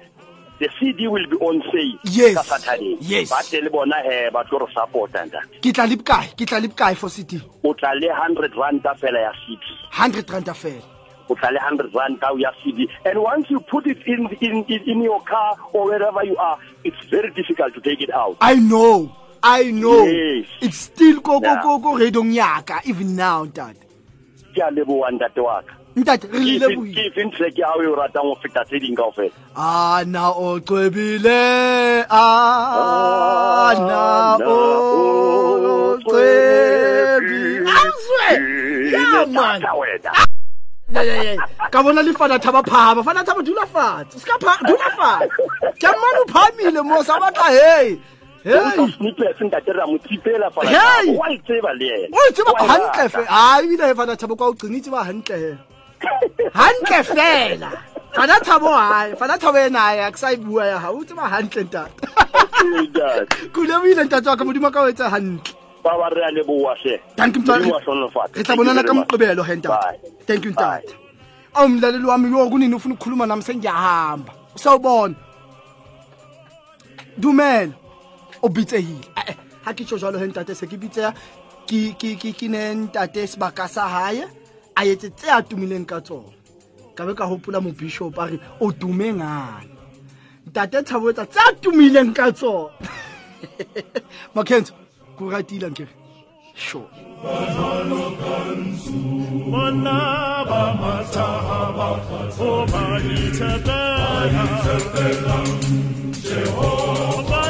the 0.61 0.69
cd 0.79 1.07
will 1.07 1.25
be 1.33 1.37
on 1.41 1.57
sale 1.73 1.97
Yes. 2.05 2.35
ka 2.37 2.43
saturday. 2.43 2.95
Yes. 3.01 3.29
ba 3.33 3.41
tle 3.49 3.61
le 3.65 3.69
bona 3.73 3.97
he 4.05 4.29
ba 4.31 4.43
tlo 4.45 4.59
re 4.61 4.67
supporta 4.75 5.25
ntate. 5.25 5.59
Ke 5.65 5.73
tla 5.73 5.85
le 5.89 5.97
bokae 5.97 6.29
ke 6.37 6.45
tla 6.45 6.59
le 6.61 6.69
bokae 6.69 6.95
for 6.95 7.09
city 7.09 7.41
o 7.63 7.73
tla 7.73 7.93
le 7.99 8.07
100 8.07 8.53
rand 8.61 8.85
fela 9.01 9.19
ya 9.27 9.31
cd 9.43 9.63
100 9.91 10.29
rand 10.37 10.51
fela. 10.63 10.83
O 11.29 11.35
tla 11.35 11.49
le 11.51 11.59
100 11.59 11.89
rand 11.97 12.19
ka 12.21 12.29
ya 12.37 12.51
CD 12.63 12.87
and 13.05 13.17
once 13.23 13.49
you 13.49 13.59
put 13.73 13.87
it 13.87 13.97
in 14.05 14.27
in 14.41 14.63
in, 14.67 14.81
in 14.93 15.01
your 15.01 15.21
car 15.23 15.57
or 15.73 15.85
wherever 15.89 16.23
you 16.25 16.37
are 16.37 16.57
it's 16.83 17.01
very 17.09 17.31
difficult 17.33 17.73
to 17.73 17.81
take 17.81 18.01
it 18.01 18.13
out. 18.13 18.37
I 18.41 18.55
know. 18.55 19.09
I 19.43 19.71
know. 19.71 20.05
Yes. 20.05 20.45
it's 20.61 20.77
still 20.77 21.21
ko 21.21 21.39
ko 21.41 21.55
go 21.55 21.79
ko 21.79 21.79
ko 21.81 21.89
radiong 21.97 22.33
yaka 22.33 22.81
even 22.85 23.15
now 23.15 23.45
ntate. 23.45 23.81
Ke 24.53 24.61
a 24.61 24.69
leboa 24.69 25.09
ntate 25.09 25.41
wa 25.41 25.61
ka 25.65 25.73
ntate 25.95 26.27
re 26.31 26.39
ile 26.39 26.67
ke 26.95 27.03
fe 27.15 27.23
ntle 27.27 27.47
ke 27.55 27.63
ao 27.67 27.83
e 27.83 27.87
o 27.87 27.95
ratang 27.99 28.23
go 28.23 28.35
feta 28.43 28.63
tse 28.63 28.79
ding 28.79 28.95
kao 28.95 29.11
fela 29.11 29.35
a 29.55 30.03
na 30.07 30.29
o 30.31 30.59
cwebile 30.59 31.41
a 32.09 32.25
na 33.89 34.37
o 34.47 35.99
cwebile 36.05 37.71
ka 41.71 41.79
bona 41.83 42.01
le 42.01 42.13
fana 42.13 42.39
thaba 42.39 42.61
phaba 42.63 43.03
fana 43.03 43.23
thaba 43.23 43.41
dula 43.43 43.65
fatshe 43.73 44.19
se 44.19 44.25
ka 44.29 44.37
dula 44.67 44.89
fatshe 44.99 45.27
ke 45.81 45.87
mmane 45.91 46.19
o 46.23 46.25
phamile 46.31 46.81
mo 46.83 47.03
sa 47.03 47.19
batla 47.19 47.47
hei. 47.57 47.99
E 48.43 48.55
o 48.55 48.85
e 52.27 52.31
tseba 52.31 52.51
gantle 52.59 53.05
e 53.05 53.09
fe. 53.09 53.23
A 53.29 53.61
ebile 53.63 53.95
fana 53.95 54.15
thaba 54.15 54.35
kwa 54.35 54.47
o 54.47 54.53
qenitse 54.53 54.89
ba 54.91 55.03
gantle 55.03 55.35
fela 55.35 55.70
hantle 56.53 57.03
fela. 57.03 57.71
Fana 58.13 58.39
thabo 58.43 58.67
hae 58.75 59.15
fana 59.15 59.37
thabo 59.37 59.57
ena 59.57 59.93
ya 59.95 60.11
ke 60.11 60.17
sa 60.17 60.31
e 60.31 60.35
bua 60.37 60.65
ya 60.65 60.79
ha 60.79 60.91
o 60.91 61.03
tseba 61.03 61.29
hantle 61.29 61.63
ntate. 61.63 61.91
Kulebile 63.53 64.03
ntate 64.03 64.27
wa 64.29 64.35
ka 64.37 64.43
modimo 64.43 64.71
ka 64.71 64.81
o 64.83 64.89
etsa 64.89 65.09
hantle. 65.09 65.53
Ba 65.83 65.97
ba 65.97 66.09
re 66.13 66.21
a 66.21 66.31
leboa 66.31 66.75
she 66.77 66.99
Thank 67.15 67.35
you, 67.37 67.41
Modimo 67.41 67.73
Ntate. 67.73 67.81
a 67.81 67.85
hlohonolofatse. 67.85 68.35
re 68.37 68.43
tla 68.43 68.55
Thank 68.55 68.59
you 68.59 68.65
bonana 68.65 68.83
ka 68.85 68.93
much. 68.93 69.07
moqebelo 69.07 69.43
he 69.45 69.55
ntate. 69.55 69.99
Thank 70.27 70.45
you 70.45 70.51
ntate. 70.51 70.93
Awu 71.55 71.67
mlaleli 71.69 72.05
wami 72.05 72.31
yo 72.31 72.49
kunini 72.49 72.75
ufuna 72.75 72.95
ukukhuluma 72.95 73.25
nami 73.27 73.41
sengiyahamba. 73.43 74.33
Usawubona 74.55 75.15
dumela. 77.17 77.73
O 78.43 78.49
bitsehile. 78.49 79.05
Eh, 79.17 79.23
eh, 79.29 79.35
ha 79.65 79.73
ke 79.73 79.83
tjho 79.85 79.97
jwalo 79.97 80.19
he 80.19 80.27
ntate 80.27 80.55
se 80.55 80.67
ke 80.67 80.77
bitseya 80.77 81.13
ke 81.67 82.47
ne 82.49 82.75
ntate 82.75 83.27
sebaka 83.27 83.67
sa 83.69 83.87
hae 83.87 84.25
a 84.75 84.85
etse 84.85 85.09
tse 85.15 85.27
a 85.29 85.41
tumileng 85.41 85.85
ka 85.85 85.99
tsona. 85.99 86.31
Ka 86.95 87.05
be 87.05 87.13
ka 87.13 87.25
hopola 87.25 87.61
mobishop 87.61 88.17
a 88.17 88.27
re 88.27 88.39
o 88.59 88.71
tume 88.71 89.13
ngane 89.13 89.71
ntate 90.47 90.83
thabo 90.83 91.09
etsa 91.11 91.25
tse 91.25 91.39
a 91.39 91.53
tumileng 91.61 92.13
ka 92.13 92.31
tsona. 92.31 92.71
Makenzo 94.35 94.73
ko 95.17 95.29
ratile 95.31 95.69
nkere? 95.69 95.93
Sure. 96.55 96.89
Bona 99.51 99.97
ba 100.49 100.63
matahaba, 100.81 101.89
o 102.39 102.65
ba 102.71 102.83
itebe. 102.99 103.81
Jehovah, 106.21 107.41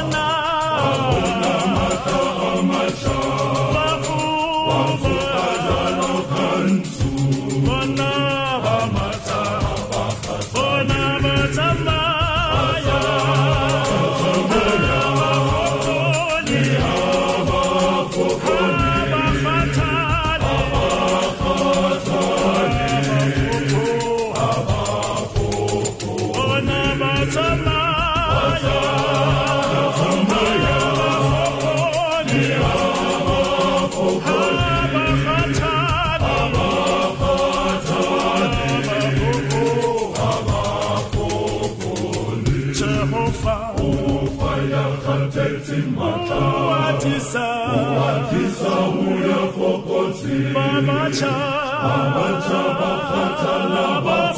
Abba 51.82 52.26
Chaba 52.46 52.90
Khatala 53.08 53.86
Baba 54.04 54.31